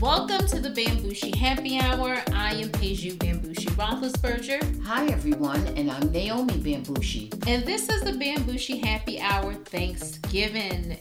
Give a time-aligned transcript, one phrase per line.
[0.00, 2.22] Welcome to the Bambushi Happy Hour.
[2.32, 4.82] I am Peju Bambushi Roethlisberger.
[4.82, 7.30] Hi, everyone, and I'm Naomi Bambushi.
[7.46, 10.96] And this is the Bambushi Happy Hour Thanksgiving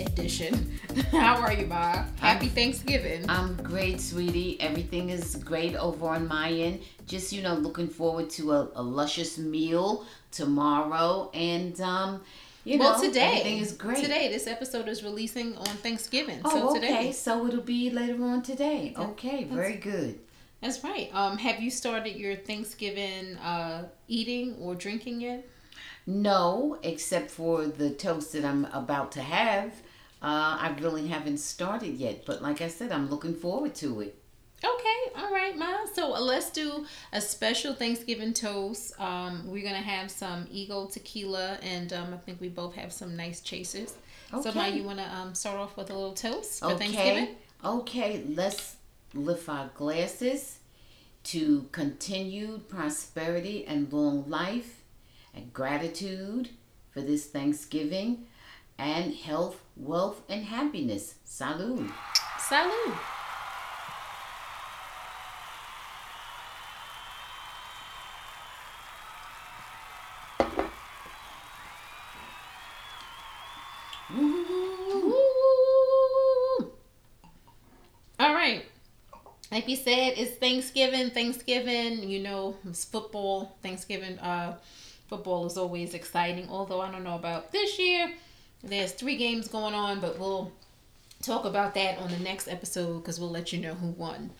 [0.00, 0.76] edition.
[1.12, 2.04] How are you, Ma?
[2.16, 3.30] Happy I'm, Thanksgiving.
[3.30, 4.60] I'm great, sweetie.
[4.60, 6.80] Everything is great over on my end.
[7.06, 11.30] Just, you know, looking forward to a, a luscious meal tomorrow.
[11.32, 12.22] And, um,
[12.64, 13.98] you well, know, today everything is great.
[13.98, 16.40] Today, this episode is releasing on Thanksgiving.
[16.44, 16.80] Oh, so okay.
[16.80, 17.12] Today.
[17.12, 18.94] So it'll be later on today.
[18.96, 20.18] Okay, that's, very good.
[20.60, 21.10] That's right.
[21.12, 25.46] Um, have you started your Thanksgiving uh, eating or drinking yet?
[26.06, 29.72] No, except for the toast that I'm about to have.
[30.22, 34.21] Uh, I really haven't started yet, but like I said, I'm looking forward to it.
[34.64, 35.86] Okay, all right, Ma.
[35.92, 38.98] So uh, let's do a special Thanksgiving toast.
[39.00, 43.16] Um, we're gonna have some Eagle tequila, and um, I think we both have some
[43.16, 43.94] nice chasers.
[44.32, 44.50] Okay.
[44.50, 46.78] So, Ma, you wanna um, start off with a little toast for okay.
[46.78, 47.28] Thanksgiving?
[47.64, 48.76] Okay, let's
[49.14, 50.58] lift our glasses
[51.24, 54.82] to continued prosperity and long life,
[55.34, 56.50] and gratitude
[56.92, 58.26] for this Thanksgiving,
[58.78, 61.14] and health, wealth, and happiness.
[61.26, 61.90] Salud.
[62.38, 63.21] Salud.
[79.52, 81.10] Like we said, it's Thanksgiving.
[81.10, 83.54] Thanksgiving, you know, it's football.
[83.62, 84.56] Thanksgiving, uh,
[85.08, 86.48] football is always exciting.
[86.48, 88.12] Although I don't know about this year.
[88.64, 90.52] There's three games going on, but we'll
[91.20, 94.30] talk about that on the next episode because we'll let you know who won.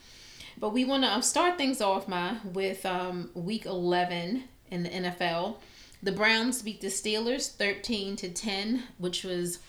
[0.57, 4.89] But we want to um, start things off, my with um, week 11 in the
[4.89, 5.57] NFL.
[6.01, 9.59] The Browns beat the Steelers 13 to 10, which was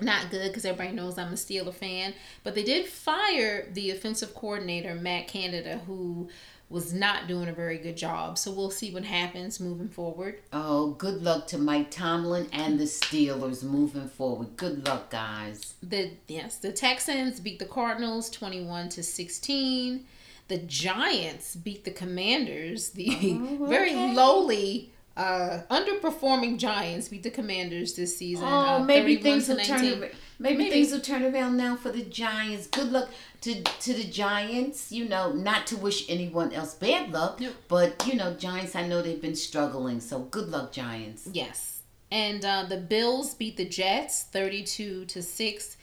[0.00, 2.14] not good because everybody knows I'm a Steeler fan.
[2.44, 6.28] But they did fire the offensive coordinator, Matt Canada, who
[6.72, 8.38] was not doing a very good job.
[8.38, 10.40] So we'll see what happens moving forward.
[10.52, 14.56] Oh, good luck to Mike Tomlin and the Steelers moving forward.
[14.56, 15.74] Good luck, guys.
[15.82, 20.06] The yes, the Texans beat the Cardinals 21 to 16.
[20.48, 23.70] The Giants beat the Commanders, the oh, okay.
[23.70, 28.46] very lowly uh, underperforming Giants beat the Commanders this season.
[28.46, 29.82] Oh, uh, maybe things will turn.
[29.82, 32.66] Maybe, maybe, things will turn around now for the Giants.
[32.66, 33.10] Good luck
[33.42, 34.90] to to the Giants.
[34.90, 37.54] You know, not to wish anyone else bad luck, nope.
[37.68, 38.74] but you know, Giants.
[38.74, 41.28] I know they've been struggling, so good luck, Giants.
[41.30, 45.76] Yes, and uh, the Bills beat the Jets thirty-two to six.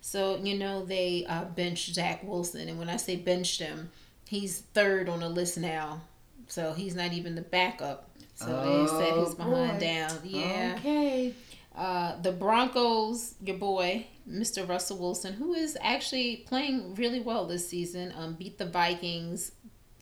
[0.00, 3.90] So you know they uh, benched Zach Wilson, and when I say benched him,
[4.28, 6.02] he's third on the list now.
[6.46, 8.08] So he's not even the backup.
[8.36, 9.86] So oh, they set his behind boy.
[9.86, 10.18] down.
[10.22, 10.74] Yeah.
[10.78, 11.34] Okay.
[11.74, 14.66] Uh, the Broncos, your boy, Mr.
[14.66, 19.52] Russell Wilson, who is actually playing really well this season, um, beat the Vikings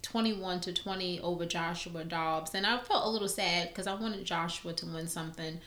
[0.03, 2.55] 21 to 20 over Joshua Dobbs.
[2.55, 5.61] And I felt a little sad because I wanted Joshua to win something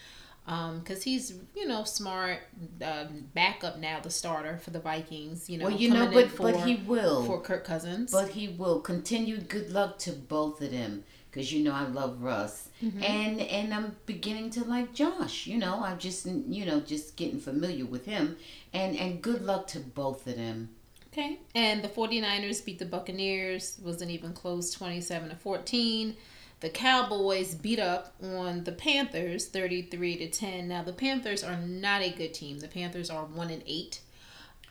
[0.47, 2.39] because um, he's you know smart
[2.81, 3.03] uh,
[3.33, 6.65] backup now the starter for the Vikings you know well you know but for, but
[6.65, 11.03] he will for Kirk Cousins but he will continue good luck to both of them
[11.37, 13.03] because you know I love Russ, mm-hmm.
[13.03, 15.45] and and I'm beginning to like Josh.
[15.45, 18.37] You know, I'm just you know just getting familiar with him,
[18.73, 20.69] and and good luck to both of them.
[21.13, 23.77] Okay, and the 49ers beat the Buccaneers.
[23.83, 26.17] wasn't even close, 27 to 14.
[26.59, 30.67] The Cowboys beat up on the Panthers 33 to 10.
[30.67, 32.57] Now the Panthers are not a good team.
[32.57, 34.01] The Panthers are 1 and 8.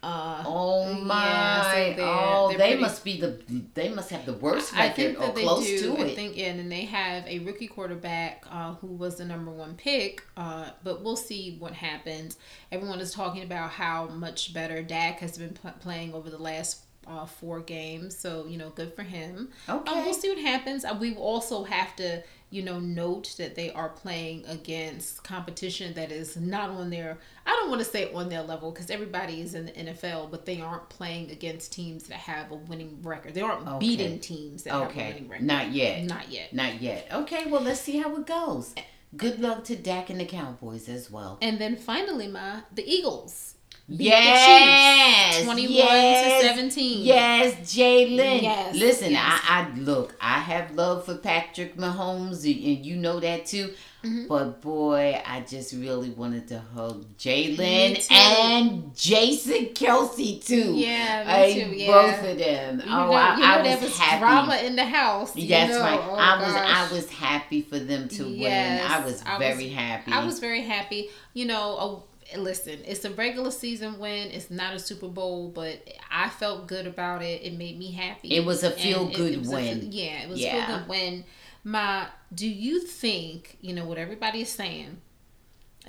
[0.02, 1.26] Uh, oh my!
[1.26, 3.42] Yeah, so oh, they pretty, must be the.
[3.74, 5.78] They must have the worst record I think that or close do.
[5.94, 6.12] to I it.
[6.12, 9.74] I think, yeah, and they have a rookie quarterback uh, who was the number one
[9.74, 10.22] pick.
[10.36, 12.36] Uh, but we'll see what happens.
[12.70, 16.84] Everyone is talking about how much better Dak has been pl- playing over the last
[17.06, 18.16] uh, four games.
[18.16, 19.48] So you know, good for him.
[19.68, 20.84] Okay, um, we'll see what happens.
[20.84, 26.12] Uh, we also have to you know, note that they are playing against competition that
[26.12, 29.54] is not on their, I don't want to say on their level because everybody is
[29.54, 33.34] in the NFL, but they aren't playing against teams that have a winning record.
[33.34, 33.78] They aren't okay.
[33.78, 35.00] beating teams that okay.
[35.00, 35.46] have a winning record.
[35.46, 36.04] Not yet.
[36.04, 36.52] Not yet.
[36.52, 37.08] Not yet.
[37.12, 38.74] Okay, well, let's see how it goes.
[39.16, 41.38] Good luck to Dak and the Cowboys as well.
[41.42, 43.55] And then finally, my the Eagles
[43.88, 47.04] yes, 21 yes, to 17.
[47.04, 48.42] Yes, Jalen.
[48.42, 48.76] Yes.
[48.76, 49.40] Listen, yes.
[49.48, 53.72] I, I look, I have love for Patrick Mahomes, and you know that too.
[54.04, 54.26] Mm-hmm.
[54.28, 60.74] But boy, I just really wanted to hug Jalen and Jason Kelce too.
[60.74, 61.76] Yeah, me too.
[61.76, 61.92] Yeah.
[61.92, 62.82] both of them.
[62.84, 64.18] You oh, know, I, you know, I was, was happy.
[64.20, 65.34] Drama in the house.
[65.36, 65.80] Yes, know.
[65.80, 66.00] right.
[66.00, 68.90] Oh, I was, I was happy for them to yes, win.
[68.92, 70.12] I was I very was, happy.
[70.12, 71.08] I was very happy.
[71.34, 72.04] You know
[72.36, 74.30] listen, it's a regular season win.
[74.30, 77.42] It's not a Super Bowl, but I felt good about it.
[77.42, 78.34] It made me happy.
[78.34, 79.80] It was a feel it- good it a win.
[79.82, 81.24] feel- yeah, it was a feel good win.
[81.64, 84.98] My, do you think you know what everybody is saying?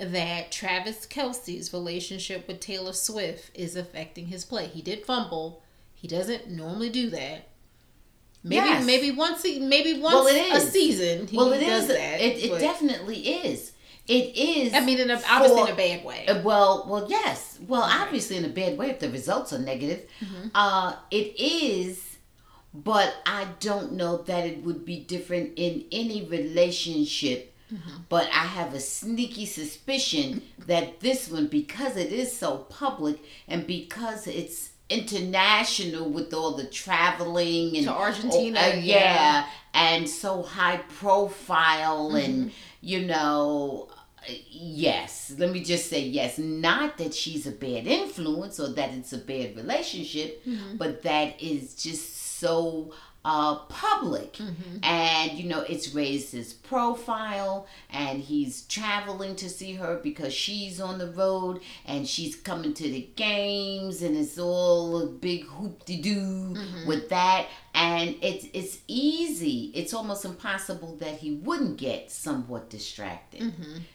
[0.00, 4.66] That Travis Kelce's relationship with Taylor Swift is affecting his play.
[4.66, 5.62] He did fumble.
[5.94, 7.48] He doesn't normally do that.
[8.44, 8.86] Maybe Yes.
[8.86, 11.88] maybe once a- maybe once Well, it a season he well, it does is.
[11.88, 12.20] that.
[12.20, 13.72] it it definitely is.
[14.08, 14.72] It is.
[14.74, 16.26] I mean, in a, obviously in a bad way.
[16.26, 17.58] Uh, Well, well, yes.
[17.66, 20.08] Well, obviously in a bad way if the results are negative.
[20.20, 20.48] Mm-hmm.
[20.54, 22.02] Uh, it is,
[22.72, 27.54] but I don't know that it would be different in any relationship.
[27.72, 27.96] Mm-hmm.
[28.08, 33.66] But I have a sneaky suspicion that this one, because it is so public and
[33.66, 38.80] because it's international with all the traveling and To Argentina, uh, yeah.
[38.80, 42.48] yeah, and so high profile and Mm-hmm.
[42.80, 43.88] you know
[44.50, 49.12] yes let me just say yes not that she's a bad influence or that it's
[49.12, 50.76] a bad relationship Mm-hmm.
[50.76, 52.92] but that is just so
[53.28, 53.54] uh
[53.84, 54.32] public.
[54.38, 54.76] Mm-hmm.
[54.82, 60.80] and you know it's raised his profile and he's traveling to see her because she's
[60.80, 66.54] on the road and she's coming to the games and it's all a big hoop-de-doo
[66.86, 67.46] with that.
[67.74, 69.70] And it's it's easy.
[69.74, 73.52] It's almost impossible that he wouldn't get somewhat distracted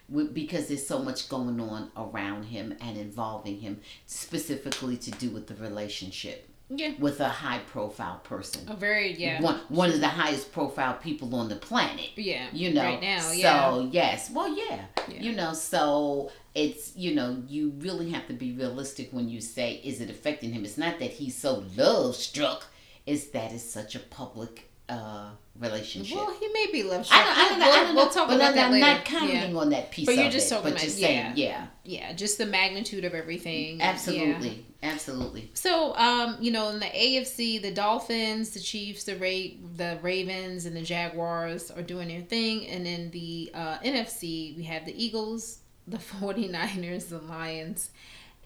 [0.09, 5.30] with, because there's so much going on around him and involving him specifically to do
[5.35, 10.00] with the relationship yeah, with a high profile person a very yeah, one one of
[10.00, 12.10] the highest profile people on the planet.
[12.15, 12.48] yeah.
[12.51, 13.89] You know, right now, so yeah.
[13.92, 14.86] yes, well, yeah.
[15.07, 15.21] Yeah.
[15.21, 19.81] you know, so it's you know, you really have to be realistic when you say,
[19.83, 20.63] is it affecting him?
[20.65, 22.68] It's not that he's so love struck;
[23.06, 26.17] it's that it's such a public uh relationship.
[26.17, 27.65] Well, he may be love I don't, I don't know.
[27.67, 28.85] We'll, I don't we'll talk but about I'm, that I'm later.
[28.88, 30.05] not commenting on that piece.
[30.05, 33.05] But you're of just it, talking about- just saying, yeah, yeah, yeah, just the magnitude
[33.05, 33.77] of everything.
[33.77, 33.85] Yeah.
[33.89, 35.51] absolutely, absolutely.
[35.53, 40.65] So, um, you know, in the AFC, the Dolphins, the Chiefs, the Ra- the Ravens,
[40.65, 42.67] and the Jaguars are doing their thing.
[42.67, 47.91] And in the uh, NFC, we have the Eagles, the 49ers, the Lions,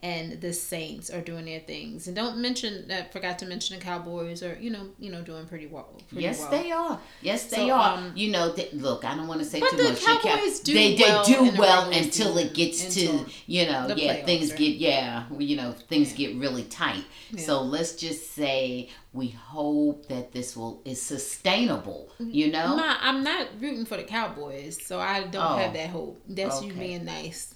[0.03, 2.05] and the Saints are doing their things.
[2.07, 5.45] And don't mention that forgot to mention the Cowboys are, you know, you know, doing
[5.47, 5.99] pretty well.
[6.09, 6.51] Pretty Yes, well.
[6.51, 6.99] they are.
[7.21, 7.97] Yes, they So, are.
[7.97, 9.99] um, you know, they, look, I don't want to say too the much.
[10.05, 14.51] They Cowboys do they, well do well until it gets to you know, yeah, things
[14.51, 14.59] right?
[14.59, 17.03] get yeah, you know, things get really tight.
[17.31, 17.41] Yeah.
[17.41, 22.09] So let's just say we hope that this will is sustainable.
[22.19, 25.57] You know, Ma, I'm not rooting for the Cowboys, so I don't Oh.
[25.57, 26.21] have that hope.
[26.27, 27.55] That's you being nice.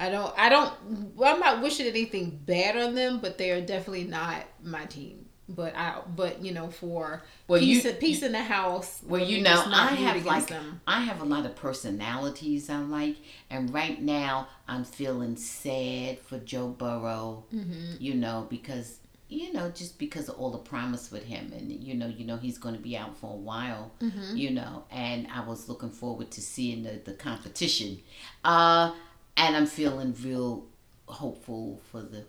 [0.00, 0.34] I don't.
[0.38, 1.14] I don't.
[1.14, 5.26] well, I'm not wishing anything bad on them, but they are definitely not my team.
[5.48, 6.00] But I.
[6.16, 9.00] But you know, for Well, peace, you- in- peace in the house.
[9.06, 10.80] Well, you know, I have like them.
[10.86, 13.16] I have a lot of personalities I like,
[13.50, 17.44] and right now I'm feeling sad for Joe Burrow.
[17.54, 17.96] Mm-hmm.
[17.98, 18.98] You know, because
[19.28, 22.36] you know just because of all the promise with him, and you know, you know
[22.36, 23.92] he's going to be out for a while.
[24.00, 24.36] Mm-hmm.
[24.36, 27.98] You know, and I was looking forward to seeing the the competition,
[28.44, 28.92] uh,
[29.36, 30.66] and I'm feeling real
[31.06, 32.24] hopeful for the.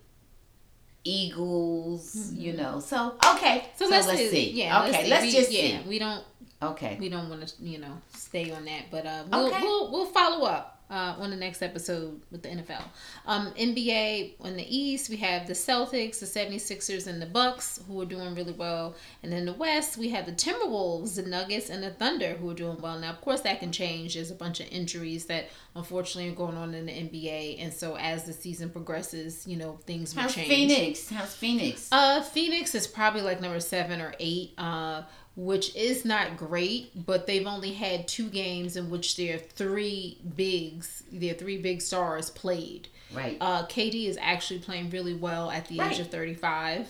[1.04, 2.80] Eagles, you know.
[2.80, 3.84] So okay, Mm-hmm.
[3.84, 4.52] So, let's, see.
[4.52, 4.84] Yeah.
[4.84, 5.24] okay, let's, let's.
[5.26, 5.90] We- just yeah, see.
[5.90, 6.24] We don't.
[6.62, 6.96] Okay.
[7.00, 7.64] We don't want to.
[7.64, 8.84] You know, stay on that.
[8.92, 9.62] But uh, we'll Okay.
[9.64, 10.71] we'll we'll follow up.
[10.92, 12.84] Uh, on the next episode with the NFL.
[13.26, 18.02] Um, NBA on the East, we have the Celtics, the 76ers, and the Bucks, who
[18.02, 18.96] are doing really well.
[19.24, 22.54] And in the West, we have the Timberwolves, the Nuggets, and the Thunder, who are
[22.54, 23.00] doing well.
[23.00, 24.16] Now, of course, that can change.
[24.16, 27.64] There's a bunch of injuries that unfortunately are going on in the NBA.
[27.64, 30.50] And so as the season progresses, you know, things will How's change.
[30.50, 31.10] Phoenix?
[31.10, 31.88] How's Phoenix?
[31.92, 35.04] Uh, Phoenix is probably like number seven or eight, uh,
[35.42, 41.02] which is not great, but they've only had two games in which their three bigs,
[41.12, 42.88] their three big stars played.
[43.12, 43.38] right.
[43.42, 46.88] Uh, KD is actually playing really well at the age of 35.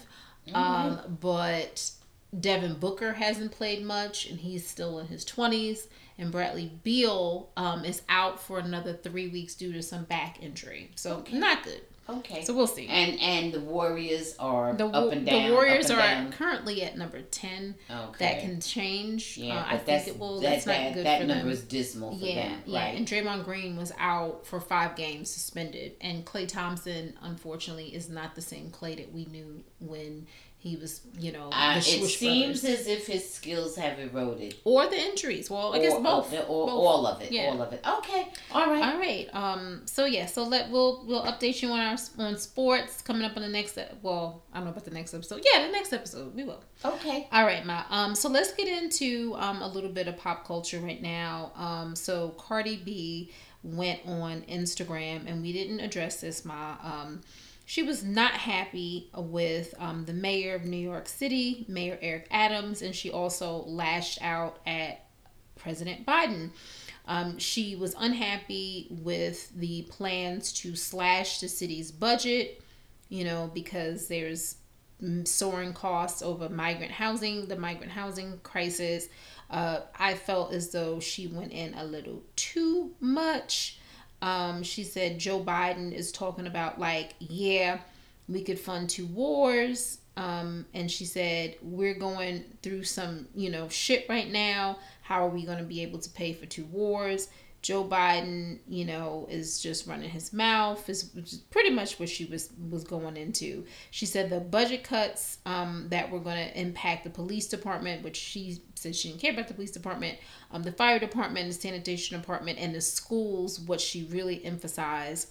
[0.54, 1.92] Um, but
[2.40, 5.88] Devin Booker hasn't played much and he's still in his 20s.
[6.18, 10.92] And Bradley Beal um, is out for another three weeks due to some back injury.
[10.96, 11.82] So, not good.
[12.08, 12.44] okay.
[12.44, 12.88] So, we'll see.
[12.88, 15.48] and and the Warriors are The, up and down.
[15.50, 16.32] the Warriors are down.
[16.32, 17.74] currently at number 10.
[17.90, 18.26] Okay.
[18.26, 19.36] That can change.
[19.38, 20.42] Yeah, uh, I that's, think it will.
[20.42, 21.52] That, That's not that, good that for number them.
[21.54, 22.62] is dismal for Yeah, them.
[22.68, 22.80] yeah.
[22.86, 22.98] Right.
[22.98, 25.94] And Draymond Green was out for five games suspended.
[26.02, 30.28] And Klay Thompson, unfortunately, is not the same Klay that we knew when
[30.64, 32.64] he was, you know, Uh, it seems brothers.
[32.82, 34.54] as if his skills have eroded.
[34.64, 35.50] or the injuries.
[35.50, 36.32] Well, I guess Or- both.
[36.34, 36.80] or- or Both.
[36.80, 37.32] all of it.
[37.32, 37.48] Yeah.
[37.50, 37.82] All of it.
[37.98, 38.28] Okay.
[38.52, 38.84] All right.
[38.94, 39.28] All right.
[39.34, 39.82] Um.
[39.86, 40.28] So yeah.
[40.28, 43.76] So let we'll we'll update you on our on sports coming up on the next.
[43.78, 45.44] e- Well, I don't know about the next episode.
[45.52, 46.62] Yeah, the next episode we will.
[46.86, 47.28] Okay.
[47.32, 47.84] All right, Ma.
[47.90, 48.14] Um.
[48.14, 51.52] So let's get into um a little bit of pop culture right now.
[51.56, 51.96] Um.
[51.96, 53.32] So Cardi B
[53.64, 56.76] went on Instagram, and we didn't address this, Ma.
[56.84, 57.22] Um.
[57.72, 62.82] She was not happy with um, the mayor of New York City, Mayor Eric Adams,
[62.82, 65.06] and she also lashed out at
[65.56, 66.50] President Biden.
[67.08, 72.62] Um, she was unhappy with the plans to slash the city's budget,
[73.08, 74.58] you know, because there's
[75.24, 79.08] soaring costs over migrant housing, the migrant housing crisis.
[79.50, 83.80] Uh, I felt as though she went in a little too much.
[84.22, 87.80] Um, she said Joe Biden is talking about, like, yeah,
[88.28, 90.00] we could fund two wars.
[90.18, 94.78] Um, and she said, we're going through some, you know, shit right now.
[95.02, 97.30] How are we going to be able to pay for two wars?
[97.62, 100.90] Joe Biden, you know, is just running his mouth.
[100.90, 103.66] Is is pretty much what she was was going into.
[103.92, 108.18] She said the budget cuts um, that were going to impact the police department, which
[108.18, 110.18] she said she didn't care about the police department,
[110.52, 113.60] um, the fire department, the sanitation department, and the schools.
[113.60, 115.30] What she really emphasized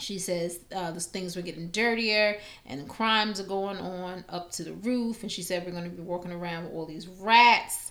[0.00, 4.64] she says uh, those things were getting dirtier and crimes are going on up to
[4.64, 5.22] the roof.
[5.22, 7.89] And she said we're going to be walking around with all these rats.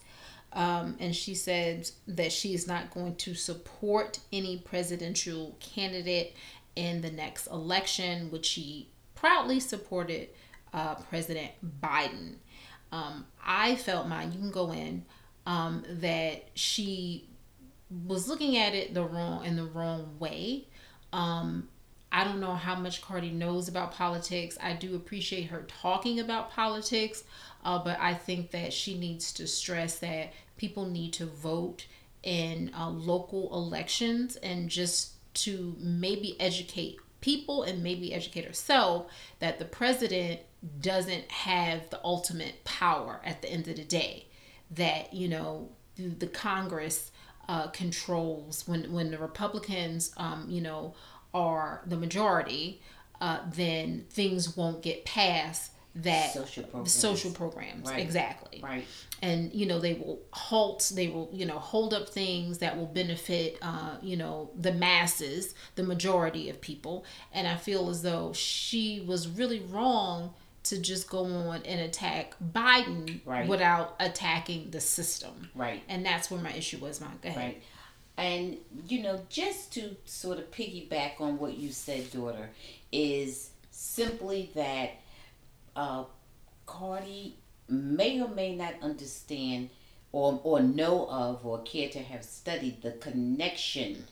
[0.53, 6.35] Um, and she said that she is not going to support any presidential candidate
[6.75, 10.29] in the next election, which she proudly supported
[10.73, 11.51] uh, President
[11.81, 12.35] Biden.
[12.91, 15.05] Um, I felt mine, you can go in,
[15.45, 17.27] um, that she
[18.07, 20.67] was looking at it the wrong in the wrong way.
[21.11, 21.69] Um,
[22.11, 24.57] I don't know how much Cardi knows about politics.
[24.61, 27.23] I do appreciate her talking about politics,
[27.63, 31.85] uh, but I think that she needs to stress that people need to vote
[32.23, 39.59] in uh, local elections and just to maybe educate people and maybe educate herself that
[39.59, 40.39] the president
[40.81, 44.25] doesn't have the ultimate power at the end of the day.
[44.71, 47.11] That, you know, the, Congress
[47.47, 50.93] uh, controls when, when the Republicans, um, you know,
[51.33, 52.81] are the majority,
[53.21, 56.91] uh, then things won't get past that Social programs.
[56.93, 57.99] social programs Right.
[57.99, 58.85] exactly Right.
[59.23, 62.85] and you know they will halt they will you know hold up things that will
[62.85, 68.31] benefit uh, you know the masses the majority of people and i feel as though
[68.33, 70.31] she was really wrong
[70.63, 73.49] to just go on and attack biden Right.
[73.49, 75.81] without attacking the system Right.
[75.89, 77.63] and that's where my issue was mine go ahead Right.
[78.19, 78.57] And,
[78.89, 82.49] you know, just to sort of piggyback on what you said, daughter,
[82.91, 84.91] is simply that
[85.73, 86.03] uh,
[86.65, 87.37] Cardi
[87.69, 89.69] may or may not understand
[90.11, 94.03] or, or know of or care to have studied the connection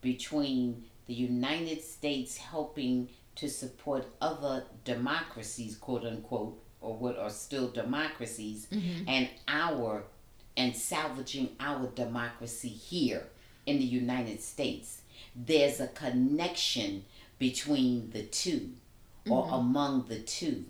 [0.00, 7.68] between the United States helping to support other democracies, quote unquote, or what are still
[7.68, 8.68] democracies,
[9.06, 10.04] and our
[10.56, 13.26] and salvaging our democracy here
[13.70, 15.02] in the United States.
[15.34, 17.04] There's a connection
[17.38, 18.70] between the 2
[19.30, 19.54] or mm-hmm.
[19.54, 20.64] among the two.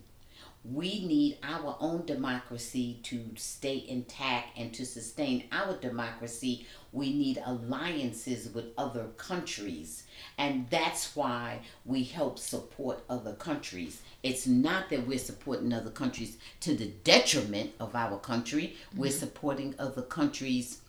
[0.63, 6.67] We need our own democracy to stay intact and to sustain our democracy.
[6.93, 10.03] We need alliances with other countries.
[10.37, 14.03] And that's why we help support other countries.
[14.23, 19.19] It's not that we're supporting other countries to the detriment of our country, we're mm-hmm.
[19.19, 20.83] supporting other countries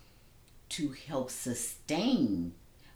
[0.72, 2.54] to help sustain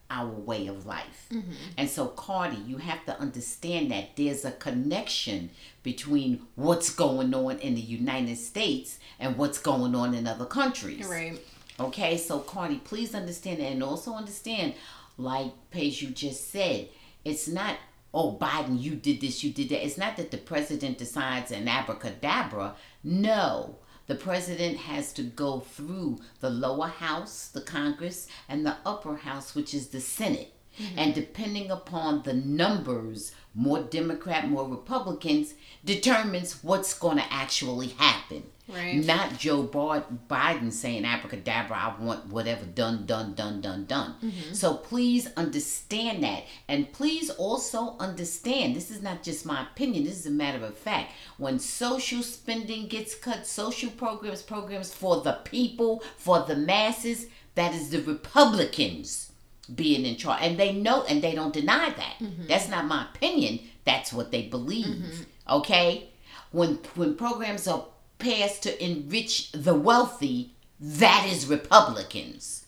[0.09, 1.27] our way of life.
[1.31, 1.51] Mm-hmm.
[1.77, 5.49] And so, Cardi, you have to understand that there's a connection
[5.81, 11.07] between what's going on in the United States and what's going on in other countries.
[11.07, 11.39] right
[11.79, 14.75] Okay, so Cardi, please understand that and also understand,
[15.17, 16.87] like Paige, you just said,
[17.25, 17.77] it's not,
[18.13, 19.85] oh, Biden, you did this, you did that.
[19.85, 22.75] It's not that the president decides an abracadabra.
[23.03, 29.15] No, the president has to go through the lower house, the Congress, and the upper
[29.15, 30.53] house, which is the Senate.
[30.79, 30.99] Mm-hmm.
[30.99, 38.43] And depending upon the numbers, more Democrat, more Republicans, determines what's going to actually happen.
[38.67, 38.95] Right.
[38.95, 44.15] Not Joe Biden saying abracadabra, I want whatever done, done, done, done, done.
[44.23, 44.53] Mm-hmm.
[44.53, 46.45] So please understand that.
[46.67, 50.75] And please also understand this is not just my opinion, this is a matter of
[50.75, 51.11] fact.
[51.37, 57.73] When social spending gets cut, social programs, programs for the people, for the masses, that
[57.73, 59.31] is the Republicans
[59.73, 60.39] being in charge.
[60.41, 62.15] And they know and they don't deny that.
[62.19, 62.47] Mm-hmm.
[62.47, 63.59] That's not my opinion.
[63.83, 64.87] That's what they believe.
[64.87, 65.23] Mm-hmm.
[65.51, 66.09] Okay?
[66.55, 67.85] when when programs are
[68.19, 72.61] passed to enrich the wealthy, that is Republicans.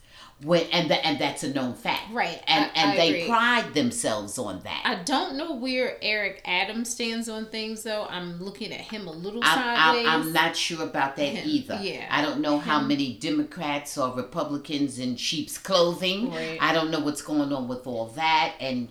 [0.43, 2.39] When and the, and that's a known fact, Right.
[2.45, 3.27] And I- and I they agree.
[3.27, 4.83] pride themselves on that.
[4.85, 8.05] I don't know where Eric Adams stands on things, though.
[8.07, 10.07] I'm looking at him a little I'm, sideways.
[10.07, 11.79] I'm, I'm not sure about that Him, either.
[11.81, 12.05] yeah.
[12.11, 16.29] I don't know how many Democrats or Republicans in sheep's clothing.
[16.31, 16.59] Right.
[16.61, 18.53] I don't know what's going on with all that.
[18.59, 18.89] And,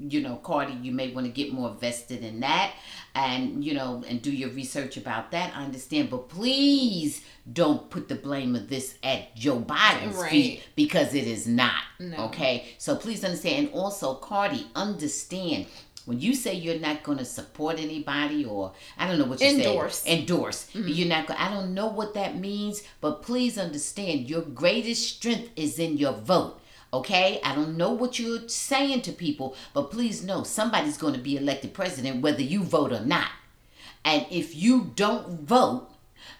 [0.00, 2.72] you know, Cardi, you may want to get more vested in that
[3.14, 5.56] and, you know, and do your research about that.
[5.56, 6.10] I understand.
[6.10, 10.30] But please don't put the blame of this at Joe Biden's Right.
[10.30, 11.82] feet because it is not.
[11.98, 12.26] No.
[12.26, 12.68] Okay?
[12.78, 13.66] So please understand.
[13.66, 15.66] And also, Cardi, understand.
[16.04, 19.48] When you say you're not going to support anybody, or I don't know what you
[19.48, 19.96] Endorse.
[19.96, 20.70] say, endorse.
[20.72, 20.88] Mm-hmm.
[20.88, 21.30] You're not.
[21.32, 24.30] I don't know what that means, but please understand.
[24.30, 26.60] Your greatest strength is in your vote.
[26.92, 31.20] Okay, I don't know what you're saying to people, but please know somebody's going to
[31.20, 33.30] be elected president whether you vote or not.
[34.04, 35.90] And if you don't vote,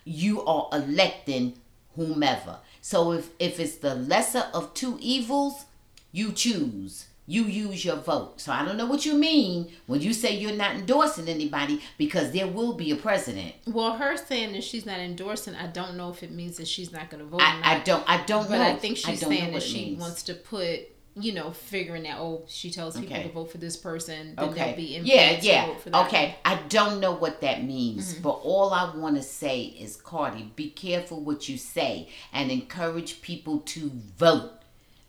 [0.05, 1.55] you are electing
[1.97, 2.59] whomever.
[2.81, 5.67] So if if it's the lesser of two evils,
[6.12, 7.08] you choose.
[7.30, 8.40] You use your vote.
[8.40, 12.32] So I don't know what you mean when you say you're not endorsing anybody because
[12.32, 13.54] there will be a president.
[13.66, 16.90] well, her saying that she's not endorsing, I don't know if it means that she's
[16.90, 17.42] not going to vote.
[17.42, 18.64] I, I don't I don't but know.
[18.64, 20.00] I think she's don't saying that she means.
[20.00, 20.80] wants to put,
[21.16, 22.18] you know, figuring out.
[22.20, 23.26] Oh, she tells people Okay.
[23.28, 24.35] to vote for this person.
[24.35, 24.75] Then they'll Okay.
[24.75, 25.66] be Yeah, yeah.
[25.66, 26.06] vote for that.
[26.06, 26.37] Okay.
[26.47, 28.23] I don't know what that means, Mm-hmm.
[28.23, 33.20] but all I want to say is, Cardi, be careful what you say and encourage
[33.20, 34.52] people to vote.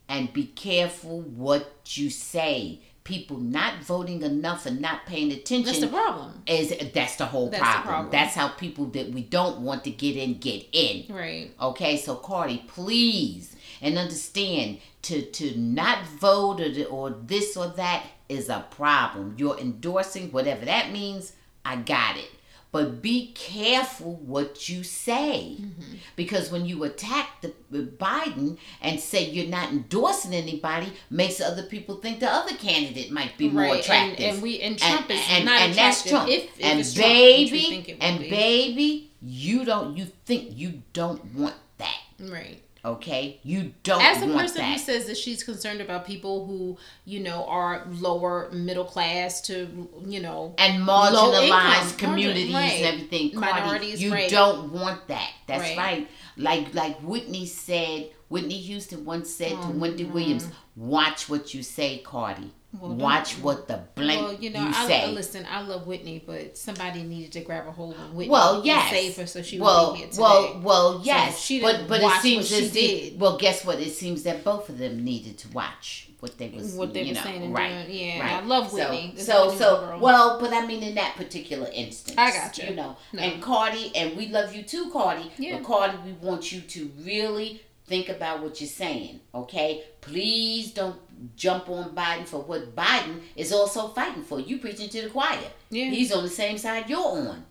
[0.09, 2.81] And be careful what you say.
[3.05, 6.43] People not voting enough and not paying attention That's the problem.
[6.45, 7.83] is that's the whole That's the problem.
[7.87, 8.11] problem.
[8.11, 11.05] That's how people that we don't want to get in get in.
[11.15, 11.51] Right.
[11.61, 18.05] Okay, so Cardi, please and understand to to not vote or, or this or that
[18.27, 19.35] is a problem.
[19.37, 21.33] You're endorsing whatever that means.
[21.65, 22.29] I got it.
[22.71, 25.57] But be careful what you say.
[25.59, 25.95] Mm-hmm.
[26.15, 31.63] Because when you attack the uh, Biden and say you're not endorsing anybody, makes other
[31.63, 34.33] people think the other candidate might be more Right, and- attractive.
[34.35, 36.29] and we- and Trump is and, not and that's attractive Trump.
[36.29, 38.29] if- if and Trump, baby, think it and be.
[38.29, 41.97] baby, you don't you think you don't want that.
[42.19, 42.61] Right.
[42.83, 43.39] Okay?
[43.43, 47.45] You don't As a person who says that she's concerned about people who, you know,
[47.45, 52.71] are lower middle class to, you know, and marginalized communities right.
[52.71, 53.31] and everything.
[53.31, 54.29] Cardi, Minorities, you right.
[54.29, 55.31] don't want that.
[55.47, 55.77] That's Right.
[55.77, 56.07] right.
[56.37, 59.79] Like like Whitney said, Whitney Houston once said to Mm-hmm.
[59.79, 62.51] Wendy Williams, "Watch what you say, Cardi.
[62.79, 65.45] Well, Watch what the blank well, you know, you I, say." I listen.
[65.49, 68.29] I love Whitney, but somebody needed to grab a hold of Whitney.
[68.31, 68.91] Well, and yes.
[68.91, 70.21] save her so she well, would be here today.
[70.21, 71.39] well, well, yes.
[71.39, 73.19] she but but it seems as did.
[73.19, 73.79] well, guess what?
[73.79, 77.07] It seems that both of them needed to watch what they was What they you
[77.09, 77.97] were know, saying and right, doing.
[77.97, 78.43] Yeah, right.
[78.43, 79.13] I love So- Whitney.
[79.17, 82.69] So, so, a well, but I mean, in that particular instance, I gotcha.
[82.69, 83.21] You know, No.
[83.23, 85.31] and Cardi, and we love you too, Cardi.
[85.39, 85.57] Yeah.
[85.57, 89.19] But Cardi, we want you to really think about what you're saying.
[89.33, 90.99] Okay, please don't
[91.35, 94.39] jump on Biden for what Biden is also fighting for.
[94.39, 95.39] You preaching to the choir.
[95.69, 95.89] Yeah.
[95.89, 97.45] He's on the same side you're on,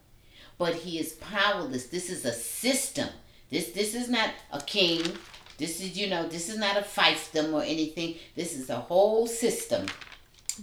[0.56, 1.86] but he is powerless.
[1.86, 3.08] This is a system.
[3.50, 5.02] This this is not a king.
[5.58, 8.14] This is you know this is not a fiefdom or anything.
[8.36, 9.86] This is a whole system,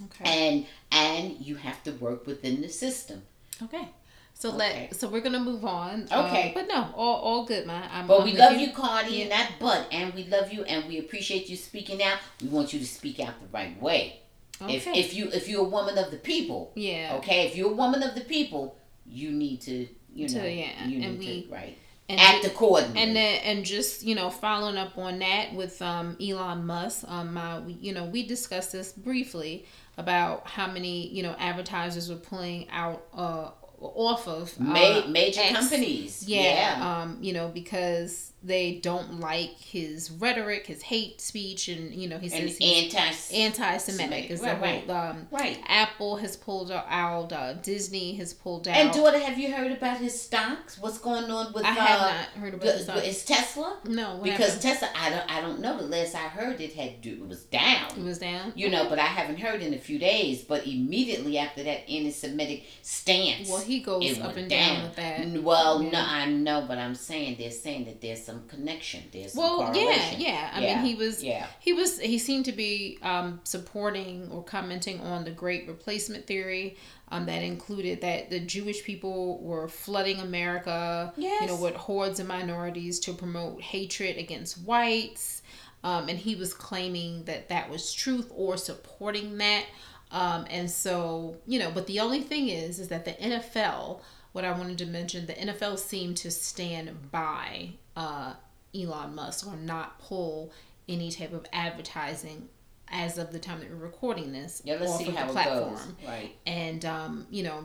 [0.06, 0.24] okay.
[0.24, 3.22] and and you have to work within the system.
[3.62, 3.88] Okay.
[4.38, 4.58] So Okay.
[4.90, 6.06] let so we're gonna move on.
[6.12, 6.48] Okay.
[6.48, 7.88] Um, but no, all all good, man.
[7.90, 9.36] I'm, But I'm we love you, Cardi, and Yeah.
[9.38, 12.18] that but, and we love you, and we appreciate you speaking out.
[12.42, 14.20] We want you to speak out the right way.
[14.60, 14.98] If Okay.
[15.00, 17.14] if if you if you're a woman of the people, Yeah.
[17.18, 17.46] okay.
[17.46, 21.02] If you're a woman of the people, you need to you To- know yeah, you
[21.02, 21.76] and we- to right
[22.08, 23.00] And act accordingly.
[23.02, 27.32] and then and just you know following up on that with um Elon Musk um
[27.34, 29.64] my we, you know we discussed this briefly
[29.98, 33.48] about how many you know advertisers were pulling out uh
[33.80, 35.52] off of uh, Ma- major X.
[35.52, 36.24] companies.
[36.26, 36.40] yeah,
[36.78, 37.00] Yeah.
[37.02, 42.16] um you know because they don't like his rhetoric his hate speech and you know
[42.18, 45.10] he and says he's anti anti-Semitic is Right, the whole right.
[45.10, 45.58] um right.
[45.66, 49.98] Apple has pulled out uh, Disney has pulled out And daughter, have you heard about
[49.98, 50.78] his stocks?
[50.78, 53.78] What's going on with I have uh, not heard about the- is Tesla?
[53.84, 54.62] no Because happened?
[54.62, 55.76] Tesla, I don't, I don't know.
[55.78, 57.90] The last I heard, it had do, it was down.
[57.96, 60.42] it was down You know, but I haven't heard in a few days.
[60.42, 64.82] But immediately after that anti-Semitic stance, well he goes up and down, down.
[64.84, 65.90] with that Well, Yeah.
[65.90, 69.02] no, I know, but I'm saying they're saying that there's some connection.
[69.12, 70.50] There's some Well, yeah, yeah.
[70.54, 71.46] I Yeah, mean, he was yeah.
[71.60, 76.76] he was he seemed to be um, supporting or commenting on the Great Replacement theory.
[77.08, 81.42] Um, that included that the Jewish people were flooding America, yes.
[81.42, 85.42] you know, with hordes of minorities to promote hatred against whites.
[85.84, 89.66] Um, and he was claiming that that was truth or supporting that.
[90.10, 94.00] Um, and so, you know, but the only thing is, is that the NFL
[94.36, 98.34] what I wanted to mention, the NFL seemed to stand by uh,
[98.78, 100.52] Elon Musk or not pull
[100.86, 102.50] any type of advertising
[102.88, 105.32] as of the time that we're recording this Yeah, let's off see of how the
[105.32, 105.70] platform.
[105.70, 105.88] goes.
[106.06, 106.36] Right.
[106.46, 107.64] And um, you know,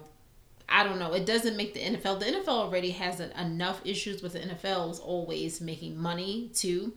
[0.69, 1.12] I don't know.
[1.12, 2.21] It doesn't make the NFL.
[2.21, 6.93] The NFL already has enough issues with the NFL is always making money too.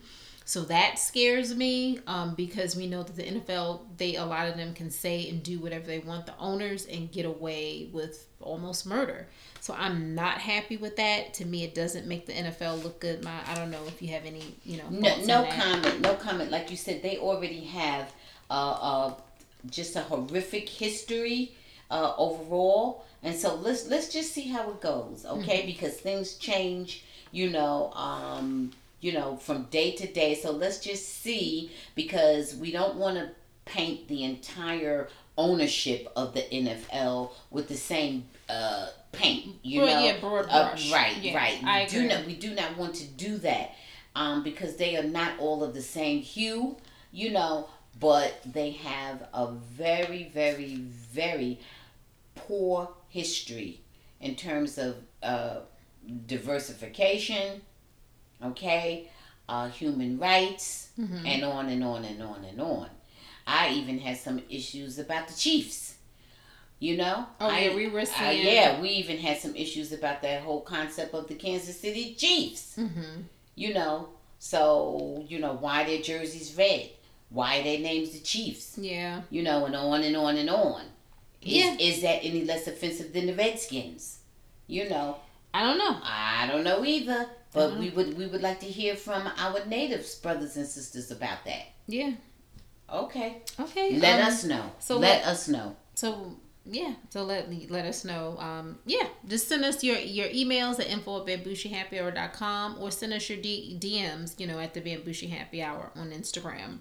[0.47, 4.55] So that scares me um, because we know that the NFL, they a lot of
[4.55, 8.85] them can say and do whatever they want, the owners, and get away with almost
[8.85, 9.25] murder.
[9.59, 11.33] So I'm not happy with that.
[11.35, 13.23] To me, it doesn't make the NFL look good.
[13.23, 16.01] My I don't know if you have any you know No, no comment.
[16.01, 16.51] No comment.
[16.51, 18.13] Like you said, they already have
[18.51, 19.13] uh, uh,
[19.71, 21.55] just a horrific history
[21.89, 25.59] uh, overall, and so let's let's just see how it goes, okay?
[25.59, 25.65] Mm-hmm.
[25.65, 27.91] Because things change, you know.
[27.95, 28.73] Um,
[29.05, 30.33] you know, from day to day.
[30.35, 33.29] So let's just see because we don't want to
[33.65, 39.55] paint the entire ownership of the NFL with the same uh, paint.
[39.61, 40.91] You Well, know, yeah, broad Uh, brush.
[40.91, 41.63] right, Yeah, right.
[41.63, 43.75] I We do not we do not want to do that
[44.15, 46.77] um, because they are not all of the same hue,
[47.11, 51.59] you know, but they have a very, very, very
[52.35, 53.81] poor history
[54.19, 55.59] in terms of uh,
[56.27, 57.61] diversification,
[58.43, 59.09] okay,
[59.47, 61.25] uh, human rights, Mhm.
[61.25, 62.89] and on and on and on and on.
[63.47, 65.93] I even had some issues about the Chiefs.
[66.79, 67.25] You know?
[67.39, 70.61] Oh, I, yeah, we were uh, yeah, we even had some issues about that whole
[70.61, 72.75] concept of the Kansas City Chiefs.
[72.77, 73.21] Mm-hmm.
[73.55, 76.89] You know, so you know why their jerseys red,
[77.29, 78.77] why their names the Chiefs.
[78.77, 79.21] Yeah.
[79.29, 80.81] You know, and on and on and on.
[81.41, 81.77] Is, Yeah.
[81.79, 84.19] is that any less offensive than the Redskins?
[84.67, 85.17] You know,
[85.53, 85.97] I don't know.
[86.03, 90.13] I don't know either, but we would we would like to hear from our natives
[90.15, 91.65] brothers and sisters about that.
[91.87, 92.11] Yeah.
[92.87, 93.97] Okay, Okay.
[93.99, 94.71] let um, us know.
[94.79, 95.75] so let, let- us know.
[95.95, 98.37] So yeah, so let let us know.
[98.39, 103.29] Um, yeah, just send us your your emails at info at bambushihappyhour.com or send us
[103.29, 106.79] your D- DMs, you know, at the Bambushi Happy Hour on Instagram.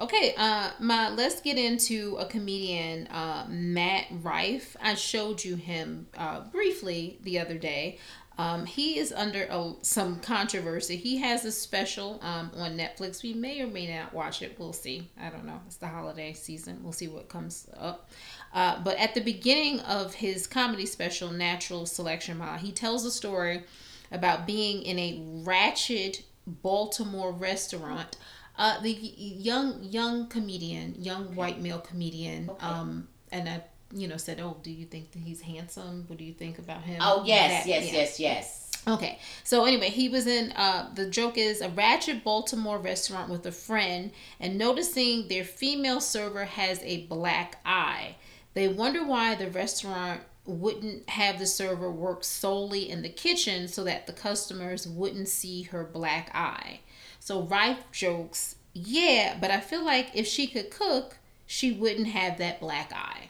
[0.00, 4.76] Okay, uh, my let's get into a comedian, uh, Matt Rife.
[4.82, 7.98] I showed you him uh, briefly the other day.
[8.36, 10.96] Um, he is under a, some controversy.
[10.96, 13.22] He has a special um, on Netflix.
[13.22, 14.56] We may or may not watch it.
[14.58, 15.10] We'll see.
[15.20, 15.60] I don't know.
[15.66, 16.80] It's the holiday season.
[16.82, 18.10] We'll see what comes up.
[18.52, 23.10] Uh, but at the beginning of his comedy special, Natural Selection Mile, he tells a
[23.10, 23.62] story
[24.10, 28.16] about being in a ratchet Baltimore restaurant.
[28.56, 32.64] Uh, the young young comedian, young white male comedian, Okay.
[32.66, 33.62] um, and I,
[33.94, 36.04] you know, said, "Oh, do you think that he's handsome?
[36.08, 37.92] What do you think about him?" Oh yes, That- yes, yeah.
[37.92, 38.60] yes, yes.
[38.86, 40.52] Okay, so anyway, he was in.
[40.52, 46.00] Uh, the joke is a ratchet Baltimore restaurant with a friend, and noticing their female
[46.02, 48.16] server has a black eye.
[48.52, 53.82] They wonder why the restaurant wouldn't have the server work solely in the kitchen so
[53.84, 56.80] that the customers wouldn't see her black eye.
[57.18, 62.36] So Rife jokes, yeah, but I feel like if she could cook, she wouldn't have
[62.36, 63.28] that black eye.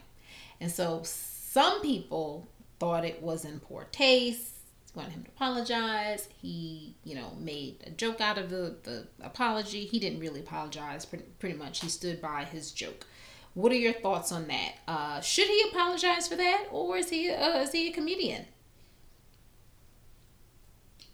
[0.59, 2.47] And so some people
[2.79, 4.51] thought it was in poor taste,
[4.95, 6.27] wanted him to apologize.
[6.41, 9.85] He, you know, made a joke out of the, the apology.
[9.85, 11.81] He didn't really apologize, pretty, pretty much.
[11.81, 13.05] He stood by his joke.
[13.53, 14.73] What are your thoughts on that?
[14.87, 18.45] Uh, should he apologize for that, or is he uh, is he a comedian?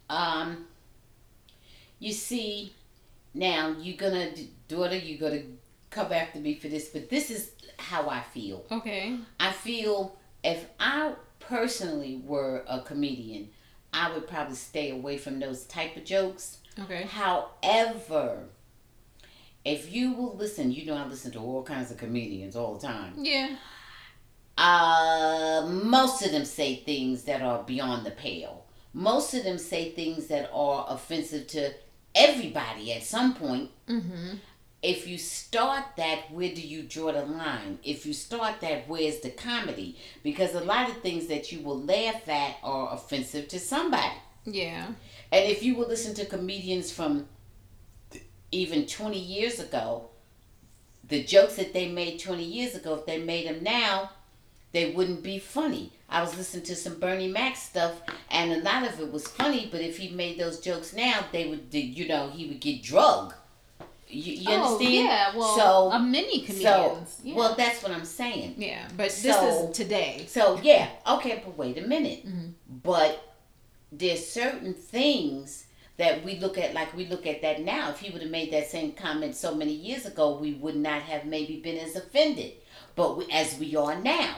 [0.09, 0.65] Um,
[1.99, 2.73] you see,
[3.33, 4.31] now you're gonna,
[4.67, 5.43] daughter, you're gonna
[5.91, 7.51] come after me for this, but this is
[7.81, 8.65] how I feel.
[8.71, 9.17] Okay.
[9.39, 13.49] I feel if I personally were a comedian,
[13.93, 16.59] I would probably stay away from those type of jokes.
[16.79, 17.03] Okay.
[17.03, 18.45] However,
[19.65, 22.87] if you will listen, you know I listen to all kinds of comedians all the
[22.87, 23.13] time.
[23.17, 23.55] Yeah.
[24.57, 28.65] Uh, most of them say things that are beyond the pale.
[28.93, 31.73] Most of them say things that are offensive to
[32.13, 33.71] everybody at some point.
[33.87, 34.35] Mm-hmm.
[34.81, 37.77] If you start that, where do you draw the line?
[37.83, 39.97] If you start that, where's the comedy?
[40.23, 44.15] Because a lot of things that you will laugh at are offensive to somebody.
[44.45, 44.87] Yeah.
[45.31, 47.27] And if you will listen to comedians from
[48.51, 50.09] even 20 years ago,
[51.07, 54.11] the jokes that they made 20 years ago, if they made them now,
[54.71, 55.91] they wouldn't be funny.
[56.09, 59.69] I was listening to some Bernie Mac stuff, and a lot of it was funny,
[59.71, 63.35] but if he made those jokes now, they would, you know, he would get drugged.
[64.11, 64.93] You, you oh, understand?
[64.93, 65.35] yeah.
[65.35, 67.35] Well, so, uh, many so, yeah.
[67.35, 68.55] well, that's what I'm saying.
[68.57, 70.25] yeah, but this is today.
[70.27, 72.25] So yeah, okay, but wait a minute.
[72.25, 72.53] Mhm.
[72.83, 73.35] But
[73.91, 75.65] there's certain things
[75.97, 77.89] that we look at like we look at that now.
[77.89, 81.01] If he would have made that same comment so many years ago, we would not
[81.03, 82.53] have maybe been as offended,
[82.95, 84.37] but we, as we are now.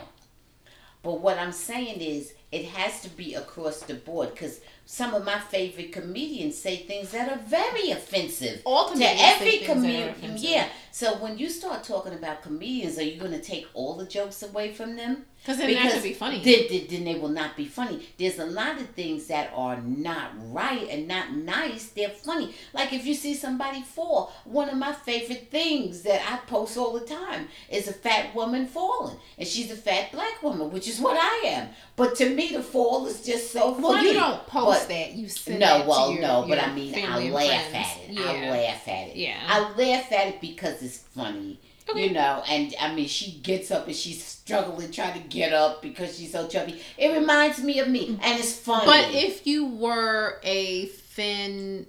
[1.04, 5.26] But what I'm saying is, it has to be across the board because some of
[5.26, 9.68] my favorite comedians say things that are very offensive All to comedians say every things
[9.68, 10.38] that are comedian.
[10.38, 10.68] Yeah.
[10.92, 14.44] So when you start talking about comedians, are you going to take all the jokes
[14.44, 15.26] away from them?
[15.44, 16.42] Because then that could be funny.
[16.42, 18.08] Then, then, then they will not be funny.
[18.18, 21.90] There's a lot of things that are not right and not nice.
[21.90, 22.54] They're funny.
[22.72, 26.94] Like if you see somebody fall, one of my favorite things that I post all
[26.94, 31.02] the time is a fat woman falling, and she's a fat black woman, which is
[31.02, 31.70] what I am.
[31.98, 33.84] But to me, the fall is just so funny.
[33.84, 35.12] well, you don't post But- that.
[35.14, 38.12] You send no, that well, to your, no, but I mean, I laugh at it.
[38.12, 38.24] Yeah.
[38.24, 39.16] I laugh at it.
[39.18, 39.38] Yeah.
[39.46, 41.60] I laugh at it because it's funny.
[41.90, 42.08] Okay.
[42.08, 45.82] You know, and I mean, she gets up and she's struggling trying to get up
[45.82, 46.80] because she's so chubby.
[46.98, 48.86] It reminds me of me, and it's funny.
[48.86, 51.88] But if you were a thin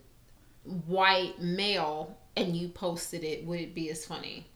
[0.87, 4.47] white male and you posted it, would it be as funny?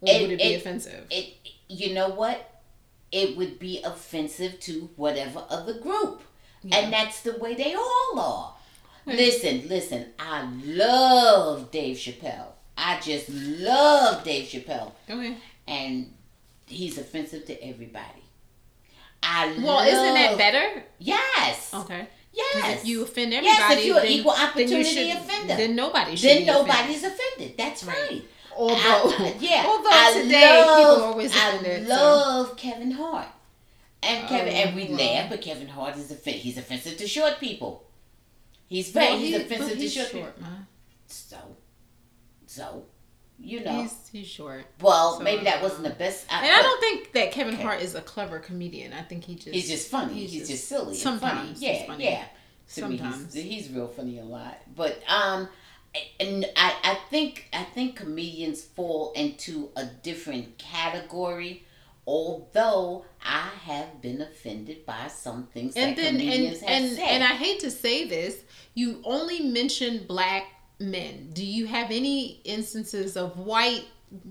[0.00, 1.06] Or It- would it be it- offensive?
[1.10, 1.34] it,
[1.68, 2.62] you know what?
[3.10, 6.22] It would be offensive to whatever other group,
[6.70, 8.54] and that's the way they all are.
[9.06, 10.12] Listen, listen.
[10.18, 12.48] I love Dave Chappelle.
[12.80, 14.92] I just love Dave Chappelle.
[15.10, 15.36] okay.
[15.66, 16.14] and
[16.66, 18.22] he's offensive to everybody.
[19.22, 20.84] I love Well, love, isn't that better?
[20.98, 21.74] Yes.
[21.74, 22.06] Okay.
[22.32, 22.80] Yes.
[22.82, 25.56] if you offend everybody, Yes, if you're an then, equal then opportunity should, offender.
[25.56, 26.28] then nobody should.
[26.30, 26.68] then be offended.
[26.68, 27.54] nobody's offended.
[27.58, 27.96] That's Right.
[28.10, 28.22] right.
[28.56, 29.64] Although, I- yeah.
[29.66, 31.88] although I today love, people are always I offended.
[31.88, 33.28] so- love Kevin Hart.
[34.04, 34.96] And oh, Kevin, and we Oh, wow.
[34.98, 36.42] laugh, but Kevin Hart is offensive.
[36.42, 37.84] He's offensive to short people.
[38.68, 40.48] He's very, Well, he's he- offensive but to short, short, people.
[40.50, 40.66] man.
[41.08, 41.36] So,
[42.58, 42.84] so,
[43.38, 43.82] you know.
[43.82, 44.64] He's he's short.
[44.80, 46.26] well, so, maybe that wasn't the best.
[46.30, 47.62] And I don't think that Kevin Okay.
[47.62, 48.92] Hart is a clever comedian.
[48.92, 50.14] I think he just He's just funny.
[50.14, 50.88] He's, he's just, silly.
[50.88, 52.04] and sometimes Yeah, funny.
[52.04, 52.24] yeah.
[52.74, 53.34] To Sometimes.
[53.34, 54.58] me, he's, he's real funny a lot.
[54.76, 55.48] But um,
[56.20, 61.64] and I I think I think comedians fall into a different category.
[62.06, 67.00] Although I have been offended by some things and that then and have and, said.
[67.06, 68.42] and I hate to say this,
[68.74, 70.44] you only mention black
[70.80, 71.30] men.
[71.32, 73.84] Do you have any instances of white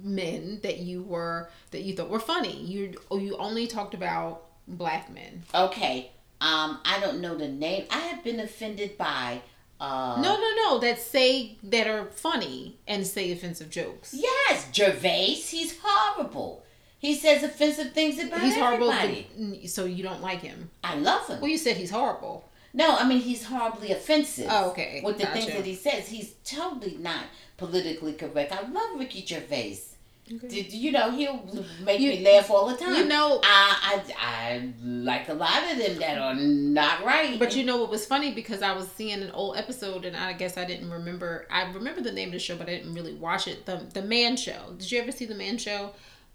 [0.04, 2.58] men that you were that you thought were funny?
[2.64, 5.44] You you only talked about black men.
[5.54, 7.86] okay, um, I don't know the name.
[7.92, 9.42] I have been offended by.
[9.80, 10.80] Uh, No, no, no.
[10.80, 14.12] That say that are funny and say offensive jokes.
[14.18, 15.36] Yes, Gervais.
[15.36, 16.64] He's horrible.
[17.00, 18.92] He says offensive things about He's horrible.
[18.92, 19.68] everybody.
[19.68, 20.72] So you don't like him.
[20.84, 21.40] I love him.
[21.42, 22.47] Well, you said he's horrible.
[22.78, 24.48] No, I mean he's horribly offensive.
[24.50, 25.02] Oh, okay.
[25.04, 25.36] With the Gotcha.
[25.42, 27.26] things that he says, he's totally not
[27.58, 28.52] politically correct.
[28.52, 29.80] I love Ricky Gervais.
[30.28, 31.42] Did you know he'll
[31.84, 32.96] make You- me laugh all the time?
[32.98, 37.40] You know, I, I I like a lot of them that are not right.
[37.40, 40.34] But you know what was funny because I was seeing an old episode and I
[40.34, 41.48] guess I didn't remember.
[41.50, 43.66] I remember the name of the show, but I didn't really watch it.
[43.66, 44.74] The The Man Show.
[44.78, 45.92] Did you ever see the Man Show?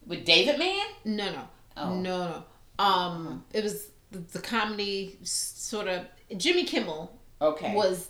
[0.06, 0.86] with David Man.
[1.04, 1.94] No, no, Oh.
[1.94, 2.44] no, no.
[2.84, 7.74] Um, it was the, the comedy sort of Jimmy Kimmel Okay.
[7.74, 8.08] was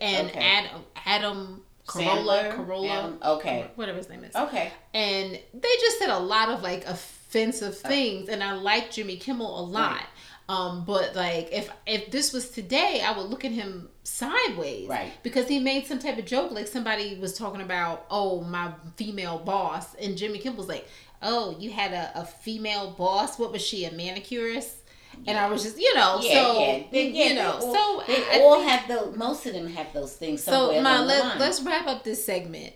[0.00, 0.38] and Okay.
[0.40, 2.52] Adam Adam Carolla?
[2.54, 3.66] Carolla Adam- okay.
[3.76, 4.70] whatever his name is Okay.
[4.94, 9.60] and they just said a lot of like offensive things and i like jimmy kimmel
[9.60, 10.02] a lot
[10.50, 15.12] um but like if if this was today i would look at him sideways Right.
[15.22, 19.38] because he made some type of joke like somebody was talking about oh my female
[19.38, 20.86] boss and jimmy kimmel's like
[21.22, 24.74] oh you had a, a female boss what was she a manicurist
[25.26, 27.74] and i was just you know Yeah, so yeah, They- yeah, you know they all,
[27.74, 29.16] so they I all think- have those.
[29.16, 30.42] Most of them have those things.
[30.44, 32.74] so my let, let's wrap up this segment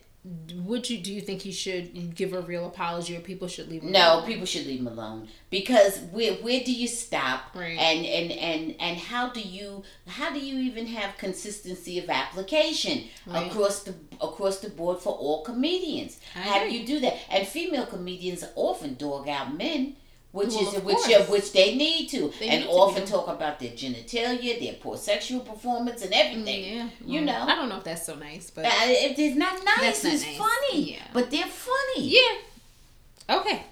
[0.55, 3.83] would you do you think he should give a real apology or people should leave
[3.83, 4.26] him No, alone?
[4.26, 7.40] people should leave him alone because where where do you stop?
[7.57, 7.76] Right.
[7.76, 13.09] And and and and how do you how do you even have consistency of application
[13.26, 13.48] Right.
[13.50, 16.20] across the across the board for all comedians?
[16.37, 17.14] I how do you do that?
[17.28, 19.96] And female comedians often dog out men.
[20.33, 21.29] Which Well, is which course.
[21.29, 23.11] which they need to, They and need often be.
[23.11, 26.64] talk about their genitalia, their poor sexual performance, and everything.
[26.75, 27.53] Yeah, you well, know.
[27.53, 30.25] I don't know if that's so nice, but Uh, if it's not nice, not it's
[30.25, 30.37] nice.
[30.38, 30.92] funny.
[30.95, 31.03] Yeah.
[31.12, 32.09] But they're funny.
[32.18, 33.37] yeah.
[33.37, 33.62] Okay.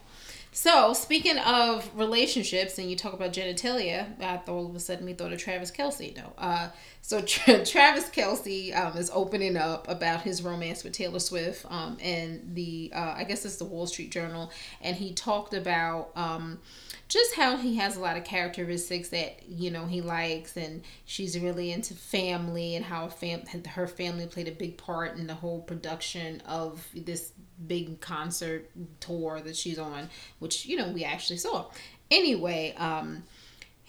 [0.53, 5.07] So speaking of relationships, and you talk about genitalia, I thought all of a sudden
[5.07, 6.15] we thought of Travis Kelce.
[6.15, 6.69] No, uh,
[7.03, 11.97] so Tra- Travis Kelce um, is opening up about his romance with Taylor Swift, um,
[12.03, 16.59] and the uh, I guess it's the Wall Street Journal, and he talked about um,
[17.09, 21.39] just how he has a lot of characteristics that you know he likes, and she's
[21.39, 25.61] really into family, and how fam- her family played a big part in the whole
[25.61, 27.33] production of this
[27.67, 30.09] big concert tour that she's on,
[30.39, 31.67] which you know we actually saw.
[32.11, 33.23] Anyway, um,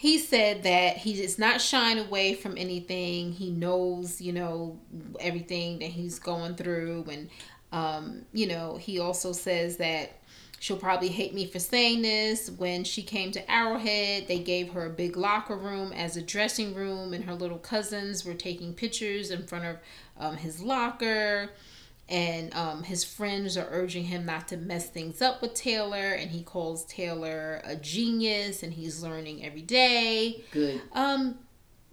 [0.01, 3.33] he said that he does not shying away from anything.
[3.33, 4.79] He knows, you know,
[5.19, 7.29] everything that he's going through, and
[7.71, 10.17] um, you know, he also says that
[10.59, 12.51] She'll probably hate me for saying this.
[12.51, 16.75] When she came to Arrowhead, they gave her a big locker room as a dressing
[16.75, 19.77] room, and her little cousins were taking pictures in front of
[20.19, 21.49] um, his locker.
[22.09, 26.29] And um, his friends are urging him not to mess things up with Taylor, and
[26.29, 30.43] he calls Taylor a genius, and he's learning every day.
[30.51, 30.81] Good.
[30.91, 31.37] Um,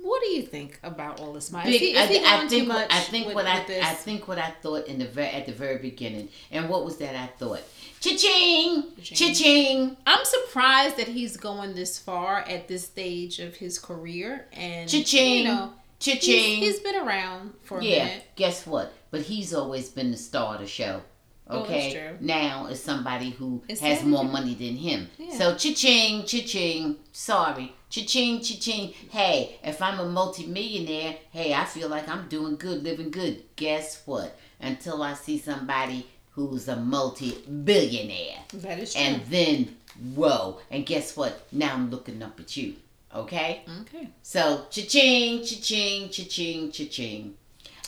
[0.00, 1.64] what do you think about all this, Maya?
[1.66, 3.58] Big, he, is he I, I think too much I think with- what I?
[3.60, 6.96] I think what I thought in the very at the very beginning, and what was
[6.98, 7.62] that I thought?
[8.00, 9.34] Cha-ching, Cha-ching.
[9.34, 14.88] cha-ching, I'm surprised that he's going this far at this stage of his career, and
[14.88, 15.38] Cha-ching.
[15.38, 16.56] you know, cha-ching.
[16.62, 18.04] he's been around for a yeah.
[18.04, 18.24] minute.
[18.36, 18.92] Guess what?
[19.10, 21.02] But he's always been the star of the show.
[21.50, 21.92] Oh, that's Okay.
[21.94, 22.16] true.
[22.20, 24.32] Now is somebody who Is has more true?
[24.32, 25.08] money than him.
[25.18, 25.36] Yeah.
[25.38, 26.96] So cha-ching, cha-ching.
[27.12, 28.92] Sorry, cha-ching, cha-ching.
[29.10, 33.44] Hey, if I'm a multimillionaire, hey, I feel like I'm doing good, living good.
[33.56, 34.38] Guess what?
[34.60, 38.38] Until I see somebody who's a multi-billionaire.
[38.54, 39.02] That is true.
[39.02, 39.76] And then,
[40.14, 40.60] whoa.
[40.70, 41.46] And guess what?
[41.52, 42.74] Now I'm looking up at you.
[43.14, 43.62] Okay?
[43.82, 44.08] okay.
[44.22, 47.34] So, cha-ching, cha-ching, cha-ching, cha-ching.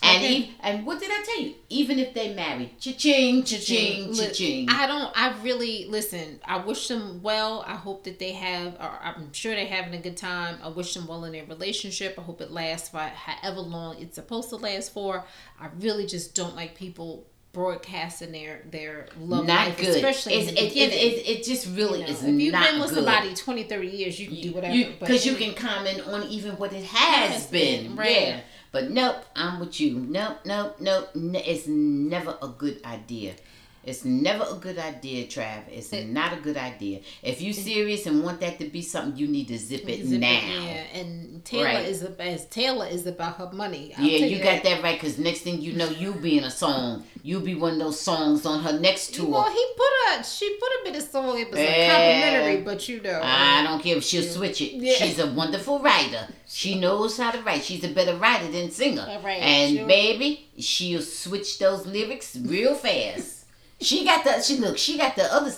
[0.03, 0.37] And, Okay.
[0.45, 1.55] ev- and what did I tell you?
[1.69, 4.67] Even if they marry, cha-ching, cha-ching, cha-ching.
[4.71, 5.13] I don't.
[5.15, 6.41] I really listen.
[6.43, 7.63] I wish them well.
[7.67, 8.77] I hope that they have.
[8.81, 10.57] Or I'm sure they're having a good time.
[10.63, 12.15] I wish them well in their relationship.
[12.19, 15.23] I hope it lasts for however long it's supposed to last for.
[15.61, 19.89] I really just don't like people broadcasting their their love Not life, good.
[19.97, 22.53] especially It's, in it, the it, it, it just really You know, is if you've
[22.53, 22.95] been with good.
[22.97, 24.91] somebody 20, 30 years, you can do whatever.
[25.01, 25.53] Because you, anyway.
[25.55, 27.89] can comment on even what it has, Has been.
[27.89, 28.11] been, right.
[28.21, 28.41] Yeah.
[28.73, 29.99] But nope, I'm with you.
[29.99, 31.11] Nope, nope, nope.
[31.15, 33.35] It's never a good idea.
[33.83, 35.63] It's never a good idea, Trav.
[35.71, 37.01] It's not a good idea.
[37.23, 40.17] If you serious and want that to be something, you need to zip it Zip
[40.17, 40.29] it, now.
[40.29, 41.87] yeah, and Taylor Right.
[41.87, 42.51] is best.
[42.51, 43.95] Taylor is about her money.
[43.97, 45.01] I'll Yeah, you got that right.
[45.01, 47.05] Cause next thing you know, you be in a song.
[47.23, 49.29] You be one of those songs on her next tour.
[49.29, 51.39] Well, he put a she put a bit of song.
[51.39, 51.89] It was Yeah.
[51.89, 54.31] complimentary, but you know, I don't care if she'll Yeah.
[54.31, 54.73] switch it.
[54.75, 54.95] Yeah.
[54.95, 56.29] She's a wonderful writer.
[56.47, 57.65] She knows how to write.
[57.65, 59.07] She's a better writer than singer.
[59.09, 59.87] All right, and sure.
[59.87, 63.40] baby, she'll switch those lyrics real fast.
[63.81, 64.79] She got the she look.
[64.79, 65.53] She got the other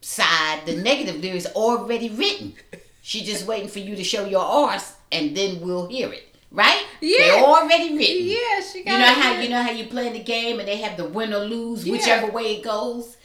[0.00, 2.54] side, the negative lyrics already written.
[3.02, 6.24] She just waiting for you to show your arse, and then we'll hear it.
[6.50, 6.82] Right?
[7.00, 7.18] Yeah.
[7.18, 8.26] They're already written.
[8.26, 8.92] yeah, she got.
[8.92, 9.14] You know it.
[9.14, 11.84] how you know how you play the game and they have the win or lose,
[11.86, 11.92] Yeah.
[11.92, 13.16] whichever way it goes.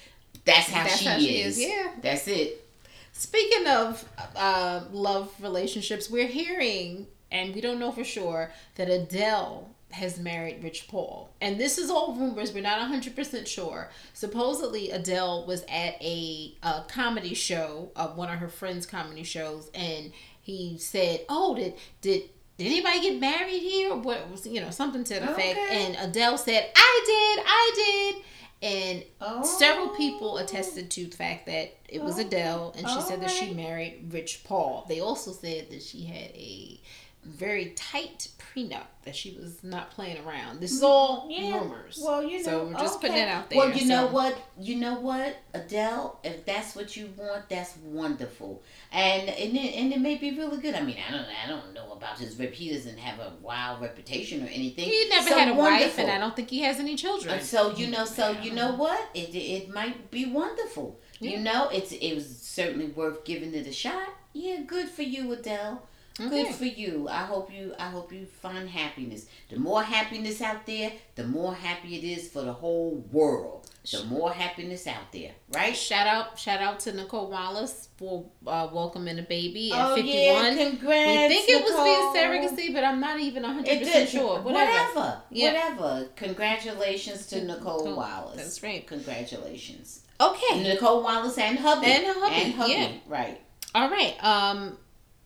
[0.46, 1.24] That's how, That's she, how is.
[1.24, 1.92] she is, yeah.
[2.02, 2.68] That's it.
[3.14, 4.04] Speaking of
[4.36, 10.64] uh, love relationships, we're hearing, and we don't know for sure, that Adele has married
[10.64, 11.30] Rich Paul.
[11.40, 12.52] And this is all rumors.
[12.52, 13.90] We're not 100% sure.
[14.14, 19.70] Supposedly, Adele was at a, a comedy show, uh, one of her friends' comedy shows,
[19.76, 22.24] and he said, Oh, did, did,
[22.58, 23.92] did anybody get married here?
[23.92, 25.38] Or what was, you know, something to the effect.
[25.60, 25.86] Okay.
[25.86, 28.24] And Adele said, I did, I did.
[28.64, 29.44] And Oh.
[29.44, 32.22] several people attested to the fact that it was Oh.
[32.22, 34.86] Adele, and she said that she married Rich Paul.
[34.90, 36.80] They also said that she had a
[37.26, 40.60] very tight prenup, that she was not playing around.
[40.60, 40.86] This is mm-hmm.
[40.86, 41.60] all Yeah.
[41.60, 42.00] rumors.
[42.02, 44.38] Well, you know, So we're just putting it out there, Well, you know what?
[44.60, 46.20] You know what, Adele.
[46.24, 50.58] If that's what you want, that's wonderful, and and it, and it may be really
[50.62, 50.76] good.
[50.76, 52.54] I mean, I don't I don't know about his rep.
[52.54, 54.86] He doesn't have a wild reputation or anything.
[54.86, 57.42] he never So had a wife, and I don't think he has any children.
[57.42, 59.10] So you know, so you know what?
[59.14, 61.00] It it might be wonderful.
[61.20, 61.32] Yeah.
[61.32, 64.10] You know, it's it was certainly worth giving it a shot.
[64.34, 65.88] Yeah, good for you, Adele.
[66.20, 66.44] Okay.
[66.44, 67.08] Good for you.
[67.10, 69.26] I hope you I hope you find happiness.
[69.50, 73.68] The more happiness out there, the more happy it is for the whole world.
[73.92, 75.76] The more happiness out there, right?
[75.76, 80.06] Shout out, shout out to Nicolle Wallace for uh, welcoming a baby at Oh, 51.
[80.16, 82.14] yeah, we think it was Nicolle.
[82.14, 84.40] via surrogacy, but I'm not even 100% sure.
[84.40, 84.72] Whatever.
[84.72, 85.22] Whatever.
[85.32, 85.48] Yeah.
[85.76, 86.08] Whatever.
[86.16, 88.38] Congratulations to Nicolle Nicolle, Wallace.
[88.38, 88.88] that's right.
[88.88, 90.02] Congratulations.
[90.22, 90.64] Okay.
[90.64, 91.88] Nicolle Wallace and hubby.
[91.88, 92.72] And hubby, And hubby.
[92.72, 92.92] yeah.
[93.08, 93.42] Right.
[93.76, 94.16] All right.
[94.24, 94.78] Um,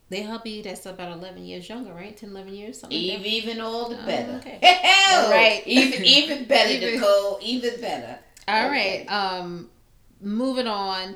[0.10, 2.16] their hubby that's about 11 years younger, right?
[2.16, 4.32] 10, 11 years, something like Even, all the Oh, better.
[4.34, 4.60] okay.
[4.64, 5.64] Hell, right.
[5.66, 7.40] Even even better, Even- Nicolle.
[7.42, 8.20] Even better.
[8.48, 9.06] All Okay.
[9.06, 9.12] right.
[9.12, 9.70] Um,
[10.22, 11.16] moving on.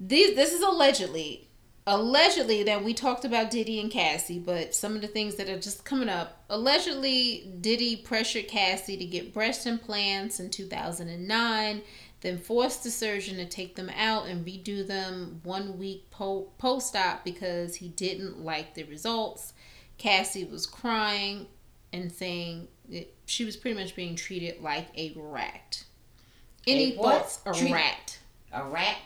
[0.00, 1.44] These this is allegedly
[1.86, 5.58] allegedly that we talked about Diddy and Cassie, but some of the things that are
[5.58, 6.44] just coming up.
[6.50, 11.80] Allegedly, Diddy pressured Cassie to get breast implants in 2009,
[12.20, 17.24] then forced the surgeon to take them out and redo them one week po- post-op
[17.24, 19.52] because he didn't like the results.
[19.98, 21.46] Cassie was crying
[21.92, 25.84] and saying that she was pretty much being treated like a rat.
[26.66, 27.40] Any A thoughts?
[27.46, 28.18] A Treat- rat.
[28.52, 28.96] A rat.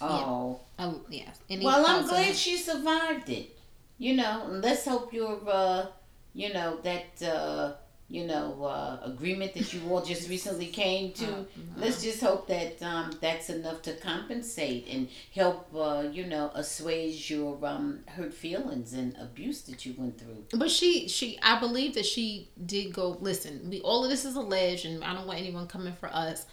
[0.00, 0.60] Oh.
[0.78, 1.30] Oh, yeah.
[1.48, 2.36] Any Well, I'm on glad it?
[2.36, 3.56] she survived it.
[3.98, 5.86] You know, let's hope you're, uh,
[6.34, 7.72] you know, that, uh,
[8.12, 11.24] you know, uh, agreement that you all just recently came to.
[11.24, 11.44] Uh,
[11.78, 17.30] Let's just hope that um, that's enough to compensate and help, uh, you know, assuage
[17.30, 20.44] your um, hurt feelings and abuse that you went through.
[20.52, 23.16] But she, she, I believe that she did go.
[23.22, 26.44] Listen, we all of this is alleged, and I don't want anyone coming for us.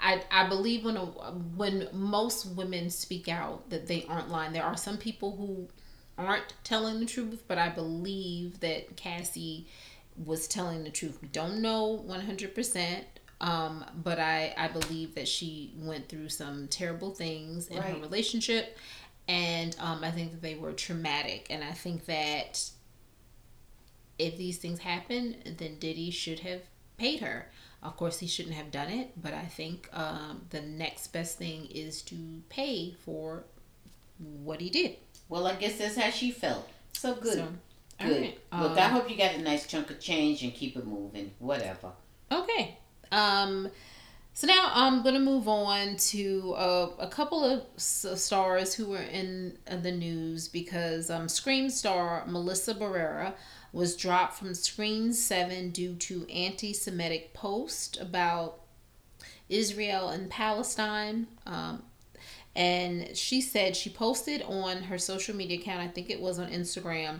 [0.00, 4.54] I, I believe when a, when most women speak out that they aren't lying.
[4.54, 5.68] There are some people who
[6.16, 9.66] aren't telling the truth, but I believe that Cassie
[10.16, 11.18] was telling the truth.
[11.22, 13.04] We don't know 100%,
[13.40, 17.94] um, but I, I believe that she went through some terrible things in Right.
[17.94, 18.76] her relationship.
[19.26, 21.46] And um, I think that they were traumatic.
[21.50, 22.70] And I think that
[24.18, 26.60] if these things happen, then Diddy should have
[26.98, 27.50] paid her.
[27.82, 31.66] Of course, he shouldn't have done it, but I think um, the next best thing
[31.66, 32.16] is to
[32.48, 33.44] pay for
[34.42, 34.96] what he did.
[35.28, 36.68] Well, I guess that's how she felt.
[36.92, 37.34] So good.
[37.34, 37.48] So,
[38.00, 38.20] all good.
[38.22, 38.38] right.
[38.60, 41.32] Look, Um, I hope you got a nice chunk of change and keep it moving.
[41.38, 41.92] Whatever.
[42.30, 42.78] Okay.
[43.12, 43.68] Um,
[44.32, 49.58] so now I'm gonna move on to uh, a couple of stars who were in
[49.70, 53.34] uh, the news because um, Scream star Melissa Barrera
[53.72, 58.60] was dropped from Scream Seven due to anti-Semitic post about
[59.48, 61.26] Israel and Palestine.
[61.46, 61.82] Um,
[62.56, 66.48] and she said she posted on her social media account, I think it was on
[66.50, 67.18] Instagram.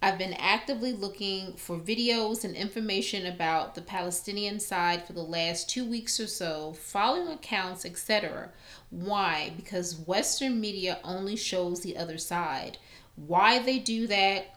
[0.00, 5.68] I've been actively looking for videos and information about the Palestinian side for the last
[5.68, 8.50] two weeks or so, following accounts, etc.
[8.90, 9.52] Why?
[9.56, 12.78] Because Western media only shows the other side.
[13.16, 14.54] Why they do that,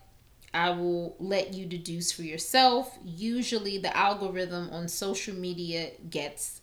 [0.53, 2.99] I will let you deduce for yourself.
[3.03, 6.60] Usually, the algorithm on social media gets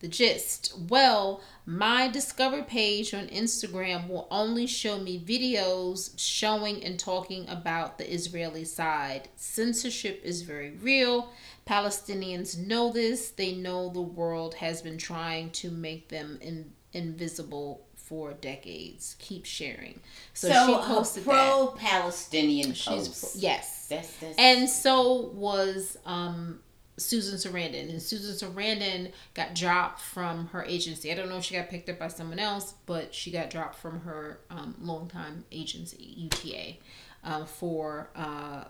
[0.00, 0.74] the gist.
[0.88, 7.98] Well, my Discover page on Instagram will only show me videos showing and talking about
[7.98, 9.28] the Israeli side.
[9.36, 11.30] Censorship is very real.
[11.68, 13.30] Palestinians know this.
[13.30, 19.14] They know the world has been trying to make them in, invisible for decades.
[19.20, 20.00] Keep sharing.
[20.34, 21.48] So, So, she a posted that.
[21.52, 23.20] pro-Palestinian She's post.
[23.34, 23.86] pro- yes.
[23.88, 26.60] That's, that's And so was um,
[27.00, 27.90] Susan Sarandon.
[27.90, 31.10] And Susan Sarandon got dropped from her agency.
[31.10, 33.76] I don't know if she got picked up by someone else, but she got dropped
[33.76, 36.76] from her um, longtime agency, UTA,
[37.24, 38.64] um, for uh,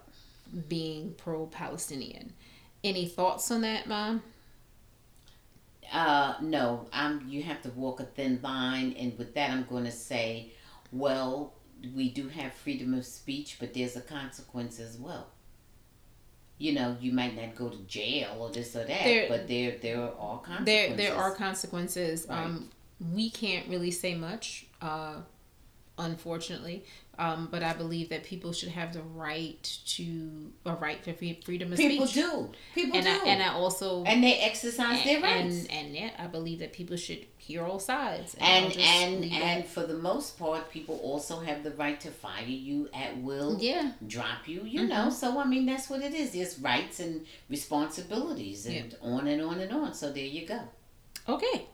[0.69, 2.33] being pro Palestinian.
[2.83, 4.23] Any thoughts on that, Mom?
[5.93, 7.27] Uh, no, I'm.
[7.29, 10.53] You have to walk a thin line, and with that, I'm going to say,
[10.93, 11.53] well,
[11.95, 15.27] we do have freedom of speech, but there's a consequence as well.
[16.61, 19.77] You know, you might not go to jail or this or that, There- but there
[19.81, 20.67] there are all consequences.
[20.67, 22.27] There, there are consequences.
[22.29, 22.45] Right.
[22.45, 22.69] Um,
[23.15, 25.15] we can't really say much, uh,
[26.01, 26.85] unfortunately.
[27.19, 31.71] Um, but I believe that people should have the right to a right for freedom
[31.71, 32.25] of people speech.
[32.25, 32.53] People do.
[32.75, 35.67] People and do, I, and I also and they exercise their rights.
[35.67, 38.37] and and yeah, I believe that people should hear all sides.
[38.41, 42.43] and I'll and and for the most part, people also have the right to fire
[42.47, 44.63] you at will, yeah, drop you.
[44.65, 44.89] You Mhm.
[44.89, 46.31] know, so I mean that's what it is.
[46.31, 49.93] There's rights and responsibilities, and on and on and on.
[49.95, 50.61] So there you go.
[51.29, 51.67] okay.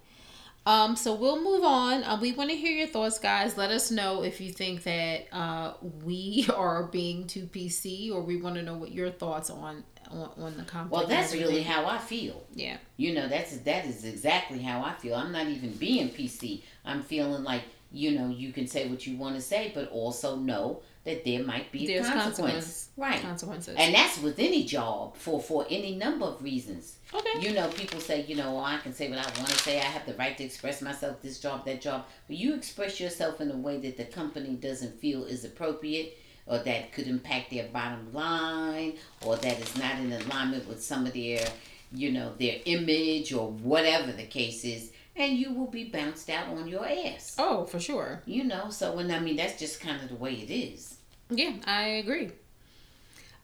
[0.67, 2.03] Um, so we'll move on.
[2.03, 3.57] Uh, we want to hear your thoughts, guys.
[3.57, 8.37] Let us know if you think that uh, we are being too PC, or we
[8.37, 10.91] want to know what your thoughts on on, on the conflict.
[10.93, 12.45] Well, that's really how I feel.
[12.55, 12.79] yeah.
[12.97, 15.15] You know, that's that is exactly how I feel.
[15.15, 16.63] I'm not even being PC.
[16.85, 17.63] I'm feeling like
[17.93, 21.43] you know you can say what you want to say, but also know that there
[21.43, 22.53] might be There's consequence.
[22.53, 22.89] consequence.
[22.97, 23.23] Right.
[23.23, 23.77] consequences.
[23.79, 26.97] And that's with any job for for any number of reasons.
[27.15, 27.41] okay.
[27.41, 29.79] You know, people say, you know, oh, I can say what I want to say.
[29.79, 32.05] I have the right to express myself, this job, that job.
[32.27, 36.59] But you express yourself in a way that the company doesn't feel is appropriate or
[36.59, 38.95] that could impact their bottom line
[39.25, 41.47] or that is not in alignment with some of their,
[41.93, 44.91] you know, their image or whatever the case is.
[45.15, 47.37] And you will be bounced out on your ass.
[47.39, 48.23] oh, for sure.
[48.27, 50.96] You know, so, and I mean, that's just kind of the way it is.
[51.31, 52.31] Yeah, I agree.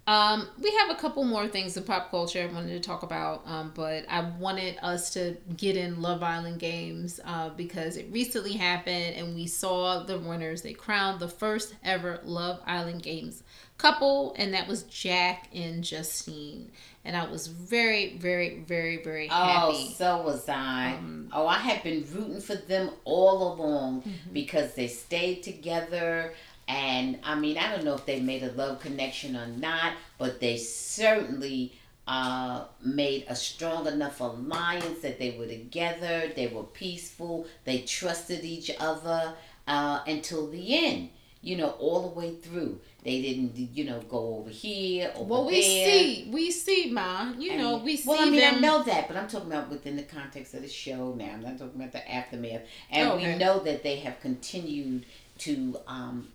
[0.05, 3.43] Um, we have a couple more things in pop culture I wanted to talk about,
[3.47, 8.55] um, but I wanted us to get in Love Island games uh, because it recently
[8.55, 10.63] happened and we saw the winners.
[10.63, 13.45] They crowned the first ever Love Island games
[13.83, 16.71] couple, and that was Jack and Justine.
[17.05, 19.89] And I was very, very, very, very happy.
[19.89, 20.93] Oh, so was I.
[20.93, 24.33] Um, oh, I have been rooting for them all along Mhm.
[24.33, 26.33] because they stayed together.
[26.69, 30.41] And I mean, I don't know if they made a love connection or not, but
[30.41, 31.73] they certainly
[32.07, 36.33] uh, made a strong enough alliance that they were together.
[36.35, 37.47] They were peaceful.
[37.65, 39.35] They trusted each other
[39.67, 41.11] uh, until the end.
[41.45, 42.79] you know, all the way through.
[43.03, 45.85] They didn't, you know, go over here, over Well, we there.
[45.89, 47.33] see, we see, ma.
[47.37, 48.55] You know, we see Well, I mean, them.
[48.59, 51.33] I know that, but I'm talking about within the context of the show now.
[51.33, 52.61] I'm not talking about the aftermath.
[52.93, 53.33] And Oh, Okay.
[53.33, 55.05] we know that they have continued
[55.39, 56.29] to um,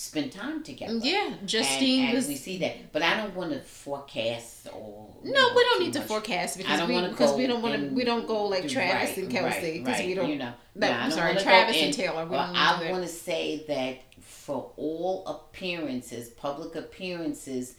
[0.00, 0.98] spend time together.
[1.02, 2.28] Yeah, Justine and, and was.
[2.28, 5.92] we see that, but I don't want to forecast or no, know, we don't need
[5.92, 6.08] to much.
[6.08, 9.18] forecast I because we because we don't want to we don't go like Travis Right,
[9.18, 10.30] and Kelce because right, we don't.
[10.30, 12.24] You know, no, I I'm sorry, Travis in- and Taylor.
[12.24, 17.74] We well, I want to say that for all appearances, public appearances,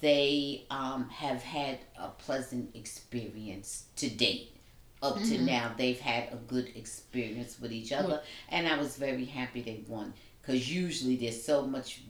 [0.00, 4.54] they um, have had a pleasant experience to date.
[5.00, 5.42] Up to Mhm.
[5.42, 9.84] now, they've had a good experience with each other, and I was very happy they
[9.86, 10.12] won.
[10.48, 12.00] Because usually there's so much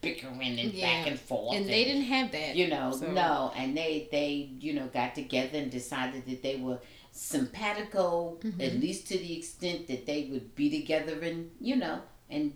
[0.00, 0.86] bickering and Yeah.
[0.86, 2.56] back and forth, and they didn't have that.
[2.56, 6.56] you know so- no and they they you know got together and decided that they
[6.56, 6.78] were
[7.12, 8.60] simpatico Mhm.
[8.66, 12.52] at least to the extent that they would be together and you know and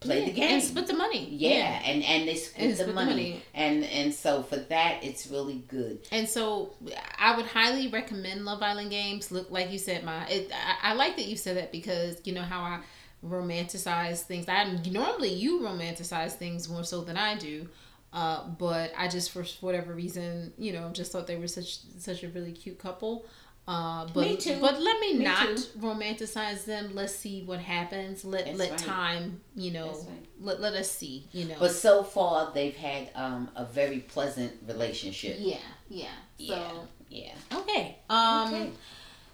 [0.00, 1.28] play Yeah, the game and split the money.
[1.32, 3.10] yeah, and and they split, And the, split the money.
[3.30, 3.42] money.
[3.54, 6.74] and and so for that it's really good And so
[7.18, 9.32] I would highly recommend Love Island games.
[9.32, 12.34] Look, like you said, my it, I, I like that you said that because you
[12.34, 12.80] know how I
[13.24, 14.48] romanticize things.
[14.48, 17.68] I normally you romanticize things more so than I do.
[18.12, 22.22] Uh, but I just for whatever reason, you know, just thought they were such such
[22.22, 23.26] a really cute couple.
[23.66, 24.58] Uh, but Me too.
[24.60, 25.62] but let me, Me not too.
[25.80, 26.90] romanticize them.
[26.94, 28.22] Let's see what happens.
[28.24, 28.78] Let That's let right.
[28.78, 30.26] time, you know, right.
[30.40, 31.56] let let us see, you know.
[31.58, 35.56] but so far they've had um a very pleasant relationship yeah,
[35.88, 36.08] yeah.
[36.46, 37.96] So yeah okay.
[38.10, 38.70] Um okay.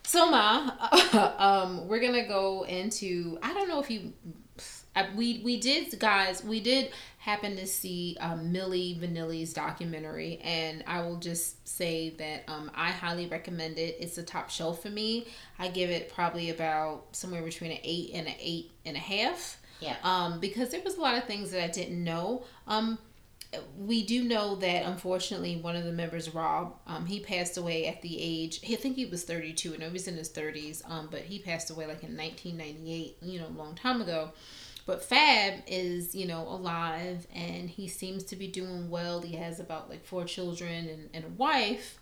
[0.03, 0.71] So Ma,
[1.39, 3.39] um, we're gonna go into.
[3.43, 4.13] I don't know if you,
[4.97, 6.43] I, we we did guys.
[6.43, 12.45] We did happen to see um, Milli Vanilli's documentary, and I will just say that
[12.49, 13.97] um, I highly recommend it.
[14.01, 15.29] It's a top shelf for me.
[15.59, 19.59] I give it probably about somewhere between an eight and an eight and a half.
[19.81, 19.97] Yeah.
[20.03, 22.45] Um, because there was a lot of things that I didn't know.
[22.67, 22.99] Um,
[23.77, 28.01] we do know that unfortunately one of the members rob um, he passed away at
[28.01, 31.23] the age i think he was 32 and he was in his 30s um, but
[31.23, 34.31] he passed away like in 1998 you know a long time ago.
[34.87, 39.21] But fab is you know alive and he seems to be doing well.
[39.21, 41.99] He has about like four children and, and a wife.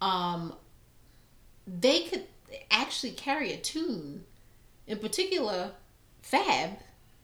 [0.00, 0.54] Um,
[1.66, 2.24] they could
[2.70, 4.24] actually carry a tune.
[4.86, 5.72] In particular
[6.22, 6.78] fab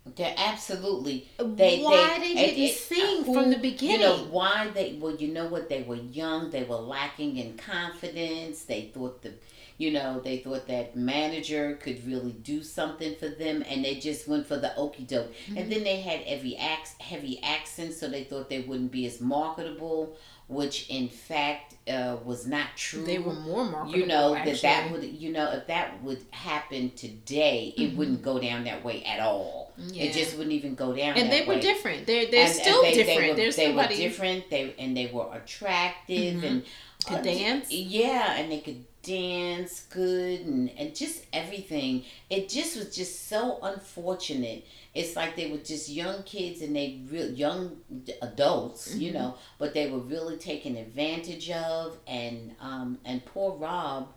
[0.04, 1.28] They're absolutely.
[1.38, 4.98] They, why they, they, didn't it- sing who- from the beginning You know why they?
[5.00, 5.68] Well, you know what?
[5.68, 6.50] They were young.
[6.50, 8.64] They were lacking in confidence.
[8.64, 9.32] They thought the,
[9.78, 14.26] you know, they thought that manager could really do something for them, and they just
[14.26, 15.32] went for the okey doke.
[15.46, 15.56] Mm-hmm.
[15.58, 19.20] And then they had heavy ac- heavy accents, so they thought they wouldn't be as
[19.20, 20.16] marketable,
[20.48, 23.98] which in fact uh, was not true They were more marketable.
[23.98, 24.52] you know actually.
[24.52, 27.96] that that would you know if that would happen today it Mhm.
[27.96, 30.04] wouldn't go down that way at all Yeah.
[30.04, 31.60] it just wouldn't even go down and they were way.
[31.60, 32.06] different.
[32.06, 33.30] They're they're And- and still they- they different.
[33.30, 36.44] were- There's they somebody were different they and they were attractive Mhm.
[36.48, 36.62] and
[37.06, 37.70] could uh, dance.
[37.72, 43.58] yeah and they could dance good and, and just everything it just was just so
[43.62, 44.64] unfortunate
[44.94, 47.76] it's like they were just young kids and they real young
[48.20, 49.14] adults you Mhm.
[49.14, 51.96] know but they were really taken advantage of.
[52.06, 54.08] And um and poor rob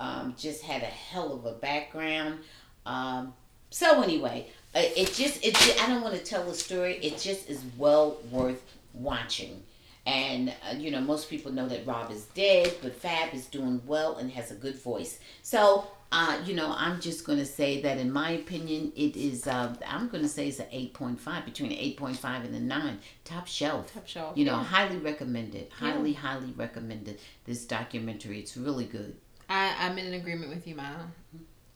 [0.00, 2.40] um just had a hell of a background.
[2.86, 3.34] Um
[3.70, 6.96] so anyway uh, it just it i don't want to tell the story.
[7.02, 8.62] It just is well worth
[8.94, 9.62] watching.
[10.06, 13.80] And uh, you know most people know that rob is dead but fab is doing
[13.86, 15.18] well and has a good voice.
[15.42, 19.46] So uh, you know i'm just going to say that in my opinion it is
[19.46, 23.46] uh, i'm going to say it's an 8.5 between an 8.5 and a 9 top
[23.46, 24.36] shelf Top shelf.
[24.36, 24.64] you know yeah.
[24.64, 29.16] highly recommended highly highly recommended this documentary it's really good
[29.48, 30.90] I I'm in agreement with you, Ma.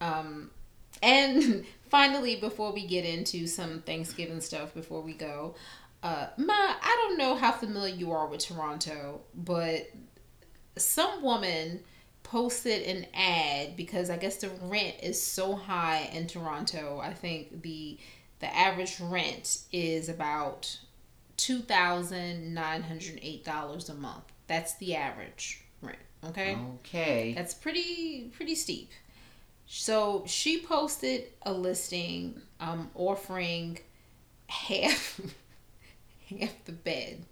[0.01, 0.51] Um,
[1.03, 5.55] and finally, before we get into some Thanksgiving stuff, before we go,
[6.03, 9.91] uh, Ma, I don't know how familiar you are with Toronto, but
[10.77, 11.81] some woman
[12.33, 16.99] posted an ad because I guess the rent is so high in Toronto.
[16.99, 17.99] I think the
[18.39, 20.79] the average rent is about
[21.37, 24.25] two thousand nine hundred eight dollars a month.
[24.47, 25.99] That's the average rent.
[26.27, 26.57] Okay.
[26.77, 28.91] okay That's pretty pretty steep.
[29.67, 33.79] So she posted a listing um offering
[34.47, 35.21] half
[36.31, 37.27] half the bed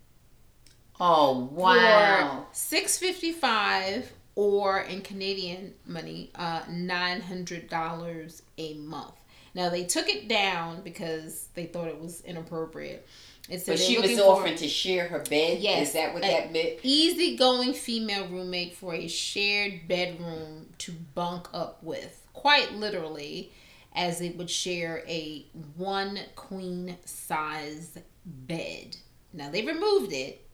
[0.98, 9.12] oh wow six fifty five or in Canadian money uh nine hundred dollars a month.
[9.54, 13.06] Now they took it down because they thought it was inappropriate.
[13.50, 15.88] It said but she was offering to share her bed Yes.
[15.88, 21.82] is that what that meant easygoing female roommate for a shared bedroom to bunk up
[21.82, 23.52] with, quite literally.
[23.94, 25.44] as they would share a
[25.76, 28.96] one queen size bed.
[29.34, 30.46] Now they removed it,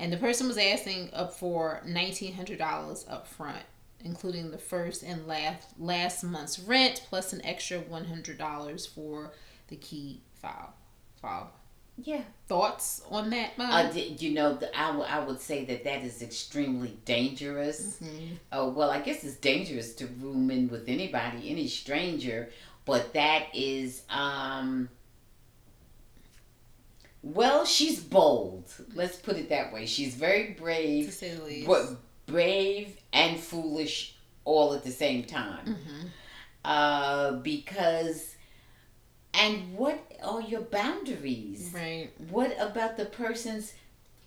[0.00, 3.62] and the person was asking up for nineteen hundred dollars up front,
[4.04, 9.32] including the first and last last month's rent plus an extra one hundred dollars for
[9.68, 10.72] the key file.
[11.22, 11.52] File.
[12.02, 12.22] Yeah.
[12.48, 13.70] Thoughts on that, Mom?
[13.70, 17.98] Uh, d- you know, the, I, w- I would say that that is extremely dangerous.
[18.02, 18.38] Mhm.
[18.52, 22.48] Oh, well, I guess it's dangerous to room in with anybody, any stranger,
[22.86, 24.88] but that is, um,
[27.22, 28.64] well, she's bold.
[28.94, 29.86] Let's put it that way.
[29.86, 31.66] She's very to brave, say the least.
[31.66, 31.96] but
[32.26, 34.14] brave and foolish
[34.44, 35.64] all at the same time.
[35.66, 36.08] Mhm.
[36.64, 38.34] Uh, because,
[39.34, 41.70] and what are your boundaries?
[41.74, 42.10] Right.
[42.30, 43.72] What about the person's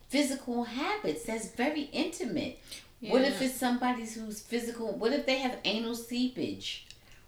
[0.09, 1.23] physical habits?
[1.25, 2.59] That's very intimate.
[3.01, 4.93] What if it's somebody who's physical?
[4.93, 6.87] What if they have anal seepage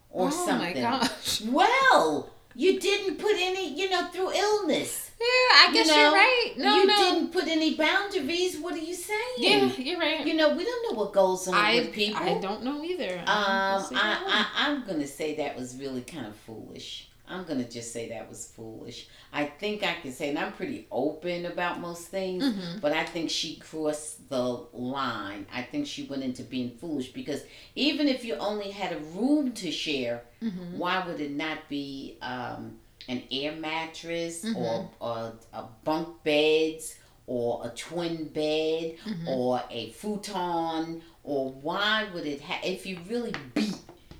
[0.09, 0.82] or oh something?
[0.82, 1.41] my gosh.
[1.41, 5.05] Well, you didn't put any, you know, through illness.
[5.20, 6.53] Yeah, I guess you are right.
[6.57, 6.95] No, you no.
[6.97, 8.57] didn't put any boundaries.
[8.59, 9.36] What are you saying?
[9.38, 10.26] Yeah, you're right.
[10.26, 12.22] You know, we don't know what goes on I, with people.
[12.22, 13.20] I don't know either.
[13.20, 17.09] Um, I'm I, I, I'm gonna say that was really kind of foolish.
[17.28, 19.07] I'm gonna just say that was foolish.
[19.34, 22.82] I think I can say, and I'm pretty open about most things, Mhm.
[22.82, 24.43] but I think she crossed the
[24.74, 25.47] line.
[25.51, 27.41] I think she went into being foolish because
[27.74, 30.74] even if you only had a room to share, Mhm.
[30.74, 34.56] why would it not be um, an air mattress Mhm.
[34.56, 36.95] or, or a bunk beds
[37.28, 39.28] or a twin bed Mhm.
[39.28, 43.76] or a futon or why would it have if you really beat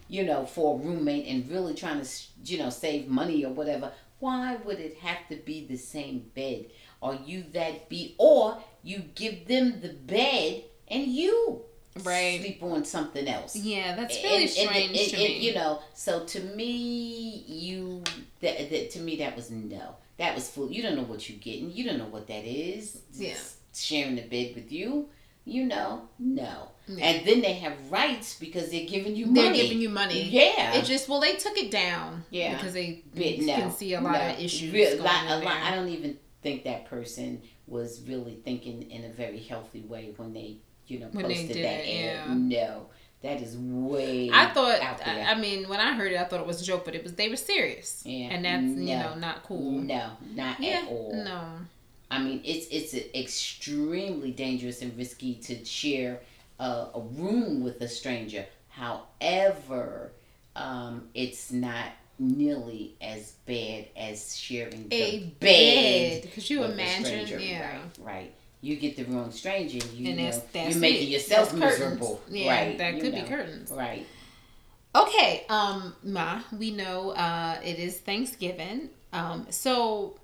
[0.08, 2.08] you know for a roommate and really trying to
[2.46, 6.66] you know save money or whatever why would it have to be the same bed
[7.02, 11.62] are you that beat or you give them the bed and you
[12.04, 12.42] Right.
[12.42, 15.40] sleep on something else Yeah, that's really and- strange and- to and, me.
[15.48, 17.65] you know, so to me, you
[18.46, 19.96] that, that to me that was no.
[20.18, 20.72] That was fool.
[20.72, 21.72] You don't know what you're getting.
[21.72, 23.02] You don't know what that is.
[23.14, 23.36] Yeah.
[23.74, 25.10] Sharing the bed with you,
[25.44, 26.70] you know, no.
[26.88, 27.06] Yeah.
[27.06, 29.42] And then they have rights because they're giving you money.
[29.42, 30.22] They're giving you money.
[30.30, 30.76] Yeah.
[30.76, 32.24] It just well, they took it down.
[32.30, 32.56] Yeah.
[32.56, 34.30] Because they you no, can see a lot no.
[34.30, 38.84] of issues Real- lot- a lot- I don't even think that person was really thinking
[38.92, 42.28] in a very healthy way when they, you know, When posted that it, ad.
[42.30, 42.34] yeah.
[42.34, 42.86] No,
[43.26, 44.30] that is way.
[44.32, 44.80] I thought.
[44.82, 45.26] out there.
[45.28, 47.04] I, I mean, when I heard it, I thought it was a joke, but it
[47.04, 48.04] was they were serious.
[48.06, 48.28] Yeah.
[48.28, 49.72] And that's you know not cool.
[49.72, 50.82] No, not Yeah.
[50.84, 51.12] at all.
[51.14, 51.42] No.
[52.12, 56.20] I mean, it's it's extremely dangerous and risky to share
[56.60, 58.46] a, a room with a stranger.
[58.70, 60.12] However,
[60.56, 66.32] um, it's not nearly as bad as sharing A bed.
[66.34, 67.40] Could you imagine?
[67.42, 67.72] Yeah.
[67.72, 68.34] Right, right.
[68.66, 71.12] You get the wrong stranger, you And know, that's that's you're making it.
[71.12, 71.80] yourself That's curtains.
[72.00, 72.22] miserable.
[72.30, 72.78] Yeah, right.
[72.80, 73.22] that you could know.
[73.22, 73.72] be curtains.
[73.72, 74.06] Right.
[74.96, 78.90] Okay, um, Ma, we know uh, it is Thanksgiving.
[79.12, 80.18] Um, so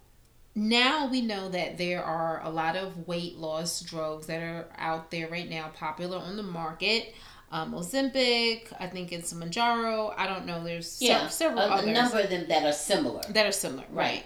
[0.56, 5.12] now we know that there are a lot of weight loss drugs that are out
[5.12, 7.14] there right now, popular on the market.
[7.52, 10.14] Um, Ozempic, I think it's Mounjaro.
[10.18, 10.64] I don't know.
[10.64, 11.28] There's Yeah.
[11.28, 13.22] several a, a others number of them that are similar.
[13.30, 14.24] that are similar, Right.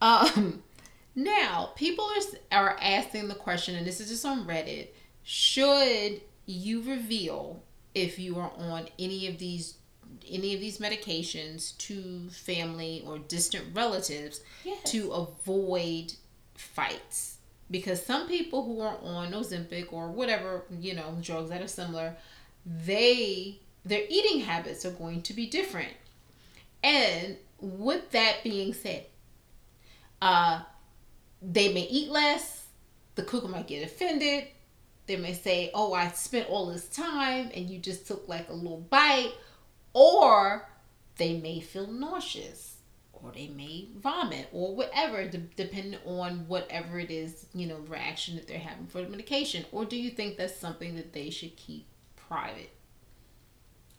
[0.00, 0.36] right?
[0.36, 0.62] Um,
[1.14, 2.04] now people
[2.52, 4.88] are are asking the question, and this is just on Reddit:
[5.22, 7.62] Should you reveal
[7.94, 9.74] if you are on any of these
[10.28, 14.90] any of these medications to family or distant relatives Yes.
[14.92, 16.14] to avoid
[16.54, 17.36] fights?
[17.70, 22.16] Because some people who are on Ozempic or whatever you know drugs that are similar,
[22.66, 25.92] they their eating habits are going to be different.
[26.82, 29.06] And with that being said,
[30.22, 30.62] uh,
[31.42, 32.66] they may eat less.
[33.14, 34.48] The cook might get offended.
[35.06, 38.52] They may say, "Oh, I spent all this time and you just took like a
[38.52, 39.32] little bite,"
[39.92, 40.68] or
[41.16, 42.76] they may feel nauseous,
[43.12, 48.36] or they may vomit, or whatever, de- depending on whatever it is, you know, reaction
[48.36, 49.64] that they're having for the medication.
[49.72, 51.86] Or do you think that's something that they should keep
[52.16, 52.70] private?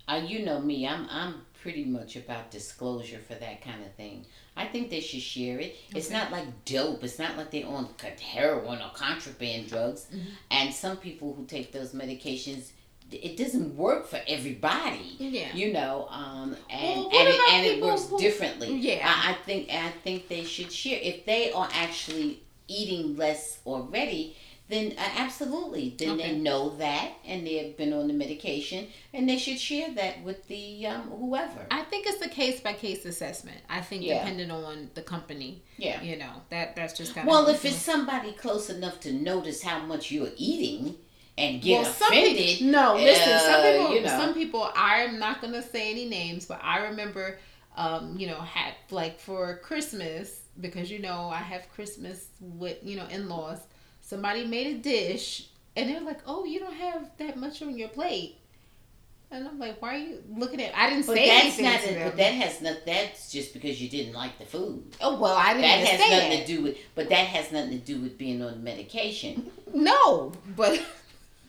[0.08, 4.26] Uh, you know me, I'm I'm pretty much about disclosure for that kind of thing.
[4.58, 5.76] I think they should share it.
[5.96, 7.04] It's not like dope.
[7.04, 7.88] It's not like they're on
[8.20, 10.08] heroin or contraband drugs.
[10.14, 10.22] Mhm.
[10.50, 12.72] And some people who take those medications,
[13.12, 15.16] it doesn't work for everybody.
[15.20, 15.54] Yeah.
[15.54, 18.76] You know, um, and Well, and, it, and it works who- differently.
[18.76, 19.02] Yeah.
[19.08, 24.36] I, I think I think they should share if they are actually eating less already.
[24.72, 26.32] Then uh, absolutely, then Okay.
[26.32, 30.48] they know that, and they've been on the medication, and they should share that with
[30.48, 31.66] the um, whoever.
[31.70, 33.58] I think it's a case by case assessment.
[33.70, 34.20] I think Yeah.
[34.20, 36.02] depending on the company, yeah.
[36.02, 39.12] you know, that that's just kind Well, of Well, if it's somebody close enough to
[39.12, 40.96] notice how much you're eating
[41.38, 44.08] and get well, some offended, people, no, listen, some uh, people, you know.
[44.22, 44.72] some people.
[44.74, 47.40] I'm not gonna say any names, but I remember,
[47.76, 52.96] um, you know, had like for Christmas because you know I have Christmas with you
[52.96, 53.60] know in laws.
[54.12, 55.48] Somebody made a dish,
[55.78, 58.36] and they're like, "Oh, you don't have that much on your plate."
[59.34, 60.78] And I'm like, why are you looking at?
[60.78, 61.80] I didn't But say that's anything not.
[61.80, 62.10] to them.
[62.10, 62.78] but that has not.
[62.86, 64.84] That's just because you didn't like the food.
[65.00, 66.46] oh well, I didn't That has say nothing that.
[66.46, 66.78] to do with.
[66.94, 69.50] But that has nothing to do with being on medication.
[69.74, 70.78] No, but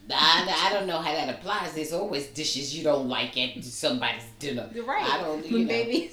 [0.08, 1.74] I, I don't know how that applies.
[1.74, 4.70] There's always dishes you don't like at somebody's dinner.
[4.72, 5.04] you're right.
[5.04, 5.44] I don't.
[5.44, 5.64] You know.
[5.64, 6.12] Maybe.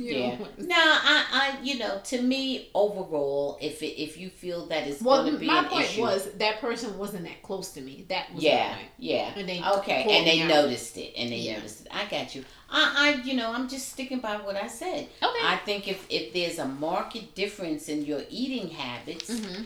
[0.00, 0.28] You Yeah.
[0.38, 4.86] know, No, I, I, you know, to me, overall, if it, if you feel that
[4.88, 7.70] it's Well, going to be my an point issue, was that person wasn't that close
[7.72, 8.06] to me.
[8.08, 8.88] That was yeah, point.
[8.98, 10.48] yeah, And they okay, and they out.
[10.48, 11.56] noticed it, and they Yeah.
[11.56, 11.88] noticed it.
[11.90, 12.44] I got you.
[12.70, 12.82] I,
[13.20, 15.08] I, you know, I'm just sticking by what I said.
[15.22, 15.44] Okay.
[15.44, 19.62] I think if if there's a marked difference in your eating habits, hmm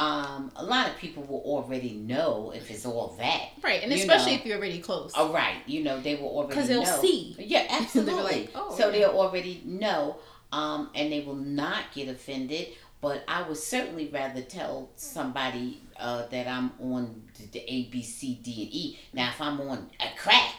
[0.00, 3.50] um, a lot of people will already know if it's all that.
[3.62, 4.38] Right, and especially know.
[4.38, 5.12] if you're already close.
[5.14, 7.00] All right, you know, they will already Because they'll know.
[7.02, 7.36] see.
[7.38, 8.22] Yeah, absolutely.
[8.22, 10.16] like, "Oh, so yeah." they'll already know,
[10.52, 12.68] um, and they will not get offended.
[13.02, 18.02] But I would certainly rather tell somebody uh, that I'm on the, the A, B,
[18.02, 18.98] C, D, and E.
[19.12, 20.54] Now, if I'm on a crack,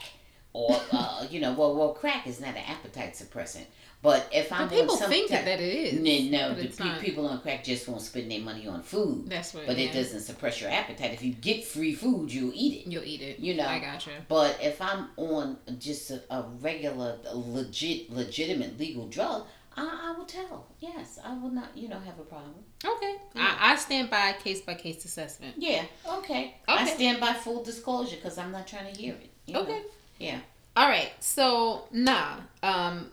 [0.53, 3.65] or uh, you know, well, well, crack is not an appetite suppressant.
[4.01, 6.31] But if I'm people on think type- that, it is.
[6.31, 9.29] no, the pe- people on crack just won't spend their money on food.
[9.29, 9.67] That's what.
[9.67, 9.89] But yeah.
[9.89, 11.11] it doesn't suppress your appetite.
[11.13, 12.89] If you get free food, you'll eat it.
[12.91, 13.39] You'll eat it.
[13.39, 13.67] You know.
[13.67, 14.09] I gotcha.
[14.27, 19.45] But if I'm on just a, a regular, a legit, legitimate legal drug,
[19.77, 20.65] I, I will tell.
[20.79, 22.55] Yes, I will not, you know, have a problem.
[22.83, 23.15] Okay.
[23.35, 23.55] Yeah.
[23.59, 25.55] I, I stand by case by case assessment.
[25.57, 26.57] Yeah, okay.
[26.67, 29.29] I stand by full disclosure because I'm not trying to hear it.
[29.45, 29.61] you know?
[29.61, 29.81] Okay.
[30.19, 30.39] Yeah.
[30.75, 31.11] All right.
[31.19, 32.37] So, nah.
[32.63, 33.11] Um,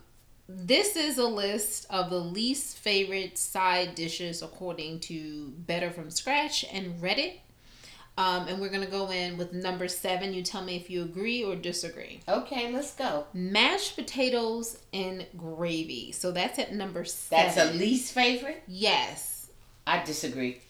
[0.49, 6.65] this is a list of the least favorite side dishes according to Better from Scratch
[6.73, 7.35] and Reddit.
[8.17, 10.35] Um, and we're gonna go in with number seven.
[10.35, 12.21] You tell me if you agree or disagree.
[12.29, 13.27] Okay, let's go.
[13.33, 16.11] Mashed potatoes and gravy.
[16.11, 17.55] So that's at number seven.
[17.55, 18.63] That's a least favorite?
[18.67, 19.51] yes.
[19.87, 20.61] I disagree.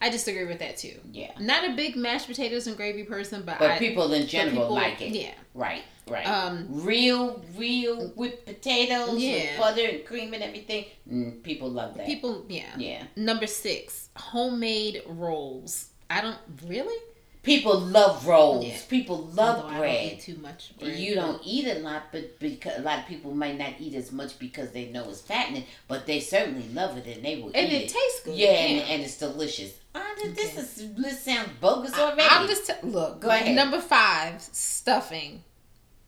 [0.00, 0.94] I disagree with that too.
[1.12, 1.32] Yeah.
[1.40, 4.74] Not a big mashed potatoes and gravy person, but, But I, people in general people-
[4.74, 5.08] like it.
[5.10, 5.32] Yeah.
[5.54, 6.26] Right, right.
[6.26, 9.32] Um, real, real whipped potatoes Yeah.
[9.34, 10.86] with butter and cream and everything.
[11.10, 12.06] Mm, people love that.
[12.06, 12.76] people, yeah.
[12.76, 13.04] yeah.
[13.16, 15.88] Number six, homemade rolls.
[16.10, 16.96] I don't really
[17.42, 18.64] People love rolls.
[18.64, 18.78] Yeah.
[18.88, 20.12] People love Although I don't bread.
[20.14, 20.96] eat too much bread.
[20.98, 24.10] You don't eat a lot, but because a lot of people might not eat as
[24.12, 27.70] much because they know it's fattening, but they certainly love it and they will and
[27.70, 27.88] eat it it.
[27.90, 28.34] tastes good.
[28.34, 29.74] yeah, and, and it's delicious.
[29.94, 30.58] Ah, this Okay.
[30.58, 32.22] is this sounds bogus I, already.
[32.30, 33.20] I'm just t- look.
[33.20, 33.54] Go ahead.
[33.54, 35.42] Number five, stuffing.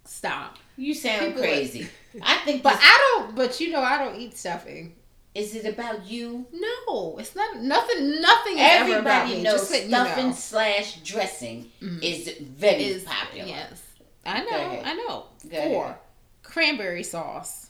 [0.07, 0.57] Stop.
[0.77, 1.89] you sound People- crazy.
[2.23, 3.35] I think, But I don't.
[3.35, 4.95] But you know, I don't eat stuffing.
[5.35, 6.47] is it about you?
[6.53, 7.61] No, it's not.
[7.61, 8.21] Nothing.
[8.23, 10.33] Nothing is ever about Everybody knows stuffing know.
[10.35, 12.03] slash dressing Mhm.
[12.03, 13.47] is very is popular.
[13.47, 13.83] Yes,
[14.25, 14.83] I know.
[14.85, 15.27] I know.
[15.51, 15.99] Four,
[16.43, 17.69] cranberry sauce.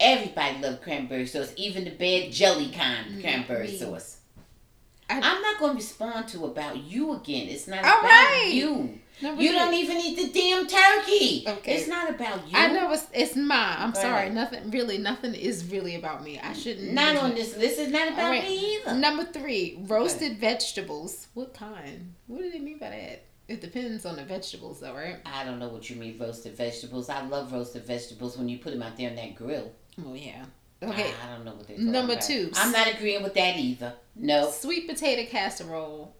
[0.00, 3.78] Everybody loves cranberry sauce, even the bad jelly kind Mm, cranberry me.
[3.78, 4.16] sauce.
[5.08, 7.48] I- I'm not going to respond to about you again.
[7.48, 8.50] It's not about right.
[8.52, 8.98] you.
[9.22, 11.44] Number You don't even eat the damn turkey.
[11.46, 11.76] Okay.
[11.76, 12.52] It's not about you.
[12.56, 13.76] I know it's it's mine.
[13.78, 14.22] I'm Go sorry.
[14.24, 14.34] ahead.
[14.34, 14.98] Nothing really.
[14.98, 16.40] Nothing is really about me.
[16.40, 16.92] I shouldn't.
[16.92, 17.36] Not on it.
[17.36, 17.78] this list.
[17.78, 18.42] It's not about right.
[18.42, 18.94] me either.
[18.94, 21.28] Number three, roasted vegetables.
[21.34, 22.14] What kind?
[22.26, 23.24] What do they mean by that?
[23.46, 25.18] It depends on the vegetables, though, right?
[25.26, 27.10] I don't know what you mean, roasted vegetables.
[27.10, 29.70] I love roasted vegetables when you put them out there on that grill.
[30.04, 30.44] Oh yeah.
[30.82, 31.12] Okay.
[31.24, 32.24] I don't know what they're Number about.
[32.24, 32.50] two.
[32.56, 33.94] I'm not agreeing with that either.
[34.16, 34.50] No.
[34.50, 36.14] Sweet potato casserole.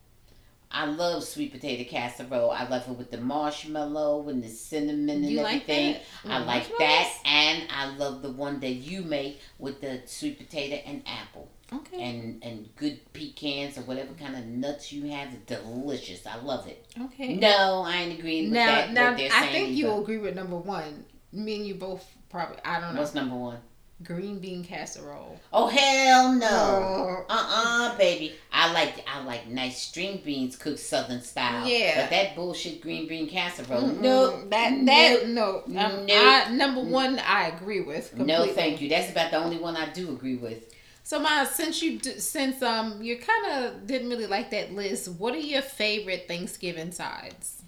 [0.76, 2.50] I love sweet potato casserole.
[2.50, 5.92] I love it with the marshmallow and the cinnamon and You like everything.
[6.24, 6.32] that?
[6.32, 10.76] I like that, and I love the one that you make with the sweet potato
[10.84, 12.02] and apple, Okay.
[12.02, 15.32] and and good pecans or whatever kind of nuts you have.
[15.32, 16.26] It's delicious.
[16.26, 16.84] I love it.
[17.00, 17.36] Okay.
[17.36, 18.92] No, I ain't agreeing with now, that.
[18.92, 21.04] now I think you'll agree with number one.
[21.32, 22.58] Me and you both probably.
[22.64, 23.00] I don't know.
[23.00, 23.58] What's number one?
[24.02, 25.38] Green bean casserole.
[25.52, 27.24] Oh hell no.
[27.28, 28.34] Uh uh baby.
[28.52, 31.66] I like I like nice string beans cooked southern style.
[31.66, 32.02] Yeah.
[32.02, 33.82] But that bullshit green bean casserole.
[33.82, 34.00] Mm-mm.
[34.00, 34.48] No.
[34.48, 35.62] that that no.
[35.66, 36.08] Um, Nope.
[36.10, 38.16] I, number one, I agree with.
[38.16, 38.88] No, thank you.
[38.88, 40.74] That's about the only one I do agree with.
[41.04, 45.34] So, Miles, since you since um you kind of didn't really like that list, what
[45.34, 47.62] are your favorite Thanksgiving sides?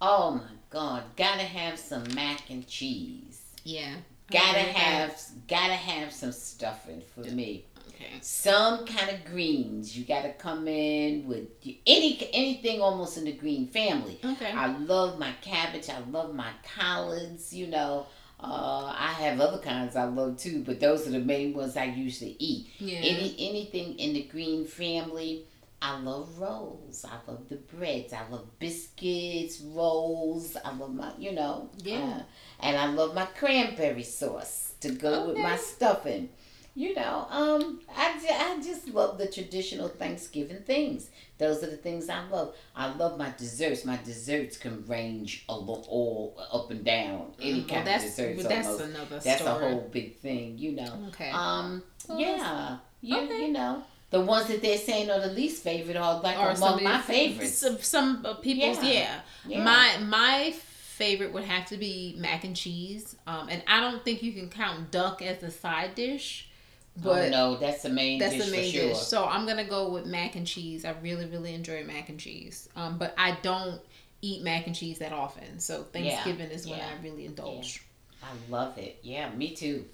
[0.00, 3.42] Oh my God, gotta have some mac and cheese.
[3.62, 3.94] Yeah,
[4.30, 7.64] Gotta have, gotta have some stuffing for me.
[7.88, 8.18] Okay.
[8.20, 9.96] Some kind of greens.
[9.96, 11.48] You gotta come in with
[11.86, 14.20] any anything almost in the green family.
[14.24, 14.52] Okay.
[14.52, 15.88] I love my cabbage.
[15.88, 17.52] I love my collards.
[17.52, 18.06] You know,
[18.40, 21.84] uh, I have other kinds I love too, but those are the main ones I
[21.84, 22.68] usually eat.
[22.78, 22.98] yeah.
[22.98, 25.44] Any anything in the green family,
[25.80, 27.04] I love rolls.
[27.04, 28.12] I love the breads.
[28.12, 30.56] I love biscuits, rolls.
[30.64, 31.70] I love my, you know.
[31.78, 31.98] Yeah.
[32.20, 32.22] uh,
[32.60, 36.30] and I love my cranberry sauce to go with my stuffing.
[36.74, 41.10] You know, um, I, ju- I just love the traditional Thanksgiving things.
[41.36, 42.54] Those are the things I love.
[42.76, 43.84] I love my desserts.
[43.84, 47.32] My desserts can range a lo- all up and down.
[47.40, 48.38] Any Mm, kind well, of that's desserts.
[48.38, 48.84] well, that's almost.
[48.84, 49.66] another That's story.
[49.66, 51.04] a whole big thing, you know.
[51.08, 51.30] Okay.
[51.30, 53.46] Um, Well, yeah, you, okay.
[53.46, 56.82] you know, the ones that they're saying are the least favorite are like Or among
[56.82, 57.58] my favorites.
[57.58, 58.90] Some, some people's, Yeah.
[58.90, 59.20] yeah.
[59.46, 59.64] Yeah.
[59.64, 63.14] My my favorite would have to be mac and cheese.
[63.26, 66.48] Um, and I don't think you can count duck as a side dish,
[66.96, 68.88] but oh no, that's the main that's dish the main for sure.
[68.88, 68.98] dish.
[68.98, 70.84] So I'm gonna go with mac and cheese.
[70.84, 72.68] I really really enjoy mac and cheese.
[72.76, 73.80] Um, but I don't
[74.22, 75.60] eat mac and cheese that often.
[75.60, 77.82] So Thanksgiving is when yeah, I really indulge.
[78.22, 78.98] I love it.
[79.02, 79.84] Yeah, me too.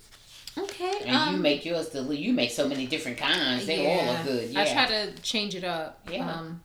[0.57, 0.93] Okay.
[1.07, 3.67] And um, you make yours the you make so many different kinds.
[3.67, 4.51] They all are good.
[4.51, 4.61] Yeah.
[4.63, 6.07] I try to change it up.
[6.11, 6.31] Yeah.
[6.31, 6.63] Um,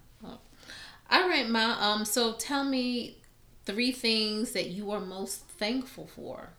[1.11, 1.75] all right, Ma.
[1.79, 3.17] Um, so tell me
[3.65, 6.49] three things that you are most thankful for.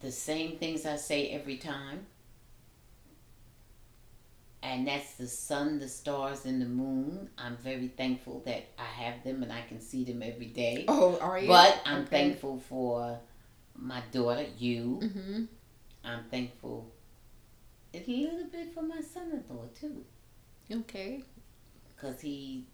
[0.00, 2.06] the same things I say every time.
[4.62, 7.30] And that's the sun, the stars, and the moon.
[7.38, 10.84] I'm very thankful that I have them and I can see them every day.
[10.86, 11.48] Oh, are you?
[11.48, 12.10] But I'm Okay.
[12.10, 13.18] thankful for
[13.80, 15.00] my daughter, you.
[15.02, 15.44] Mm-hmm.
[16.04, 16.92] I'm thankful
[17.92, 20.04] a little bit for my son-in-law too,
[20.70, 21.22] Okay.
[21.88, 22.66] because he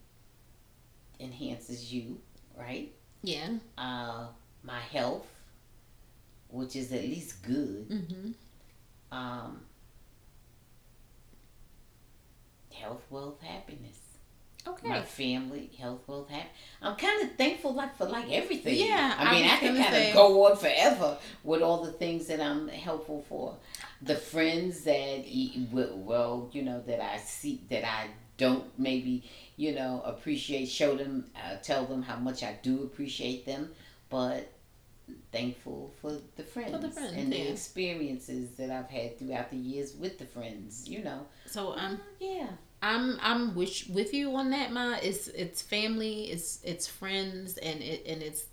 [1.18, 2.20] enhances you,
[2.56, 2.92] right?
[3.22, 3.48] Yeah.
[3.78, 4.26] Uh,
[4.62, 5.26] my health,
[6.48, 7.88] which is at least good.
[7.88, 8.30] Mm-hmm.
[9.10, 9.60] Um,
[12.72, 13.98] health, wealth, happiness.
[14.66, 14.88] Okay.
[14.88, 16.52] My family, health, wealth, happiness.
[16.82, 18.76] I'm kind of thankful like for like everything.
[18.86, 22.26] Yeah, I mean, I can kind say- of go on forever with all the things
[22.26, 23.56] that I'm helpful for.
[24.02, 25.24] The friends that,
[25.72, 29.24] well, you know, that I see that I don't maybe,
[29.56, 33.70] you know, appreciate, show them, uh, tell them how much I do appreciate them,
[34.10, 34.52] but
[35.32, 40.18] thankful for the friends, friends, and the experiences that I've had throughout the years with
[40.18, 40.88] the friends.
[40.88, 42.48] You know, So I'm yeah,
[42.90, 44.96] I'm I'm with with you on that, Ma.
[45.02, 48.44] It's it's family, it's it's friends, and it and it's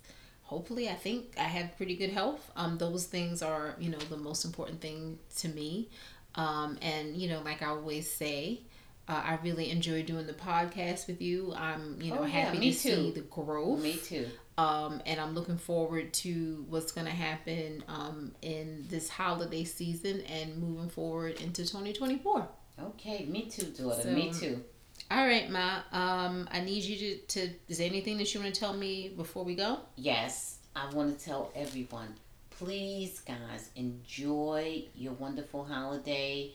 [0.42, 2.50] hopefully I think I have pretty good health.
[2.56, 5.88] Um, those things are you know the most important thing to me.
[6.34, 8.60] Um, and you know, like I always say.
[9.06, 11.52] Uh, I really enjoy doing the podcast with you.
[11.54, 13.12] I'm, you know, Oh, yeah, happy me to see too.
[13.12, 13.82] the growth.
[13.82, 14.26] me too.
[14.56, 20.22] um, and I'm looking forward to what's going to happen um, in this holiday season
[20.22, 22.48] and moving forward into 2024.
[22.80, 24.02] Okay, me too, daughter.
[24.02, 24.64] So- me too.
[25.10, 25.82] All right, Ma.
[25.92, 27.16] Um, I need you to,
[27.46, 27.54] to.
[27.68, 29.80] Is there anything that you want to tell me before we go?
[29.96, 32.14] Yes, I want to tell everyone,
[32.50, 36.52] please, guys, enjoy your wonderful holiday,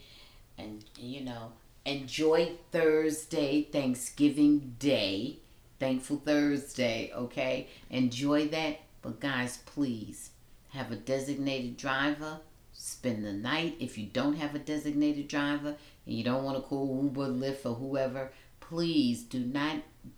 [0.58, 1.52] and you know,
[1.86, 5.38] enjoy Thursday, Thanksgiving Day,
[5.80, 7.12] Thankful Thursday.
[7.16, 8.80] Okay, enjoy that.
[9.02, 10.32] But guys, please
[10.70, 12.40] have a designated driver.
[12.74, 13.76] Spend the night.
[13.80, 15.76] If you don't have a designated driver
[16.10, 19.78] and you don't want to call Uber, Lyft, or whoever, please do not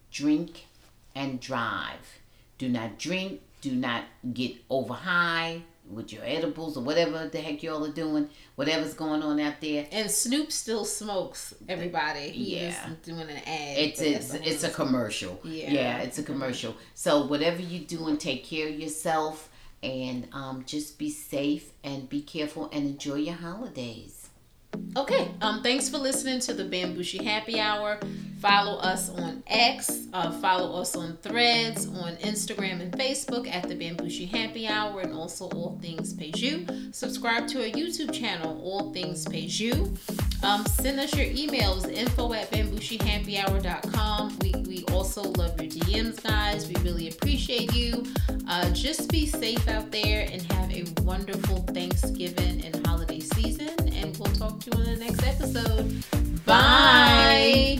[0.09, 0.67] drink
[1.13, 2.19] and drive.
[2.57, 3.41] Do not drink.
[3.59, 8.29] Do not get over high with your edibles or whatever the heck y'all are doing.
[8.55, 9.85] Whatever's going on out there.
[9.91, 11.53] And Snoop still smokes.
[11.67, 12.29] Everybody.
[12.29, 12.89] He Yeah.
[13.03, 13.77] doing an ad.
[13.77, 15.41] It's but it's it's a commercial.
[15.43, 15.71] Yeah.
[15.71, 16.75] yeah, it's a commercial.
[16.95, 19.49] So whatever you doing, take care of yourself
[19.83, 24.20] and um, just be safe and be careful and enjoy your holidays.
[24.97, 25.31] Okay.
[25.41, 25.63] Um.
[25.63, 27.99] Thanks for listening to the Bambushi Happy Hour.
[28.41, 30.07] Follow us on X.
[30.13, 35.13] Uh, follow us on Threads, on Instagram and Facebook at the Bambushi Happy Hour, and
[35.13, 36.93] also All Things Peju.
[36.93, 39.95] Subscribe to our YouTube channel, All Things Peju.
[40.43, 44.39] Um, send us your emails, info at bambushihappyhour.com.
[44.41, 46.67] We, we also love your DMs, guys.
[46.67, 48.03] We really appreciate you.
[48.47, 53.69] Uh, just be safe out there and have a wonderful Thanksgiving and holiday season.
[54.11, 56.03] And we'll talk to you in the next episode.
[56.45, 57.79] Bye.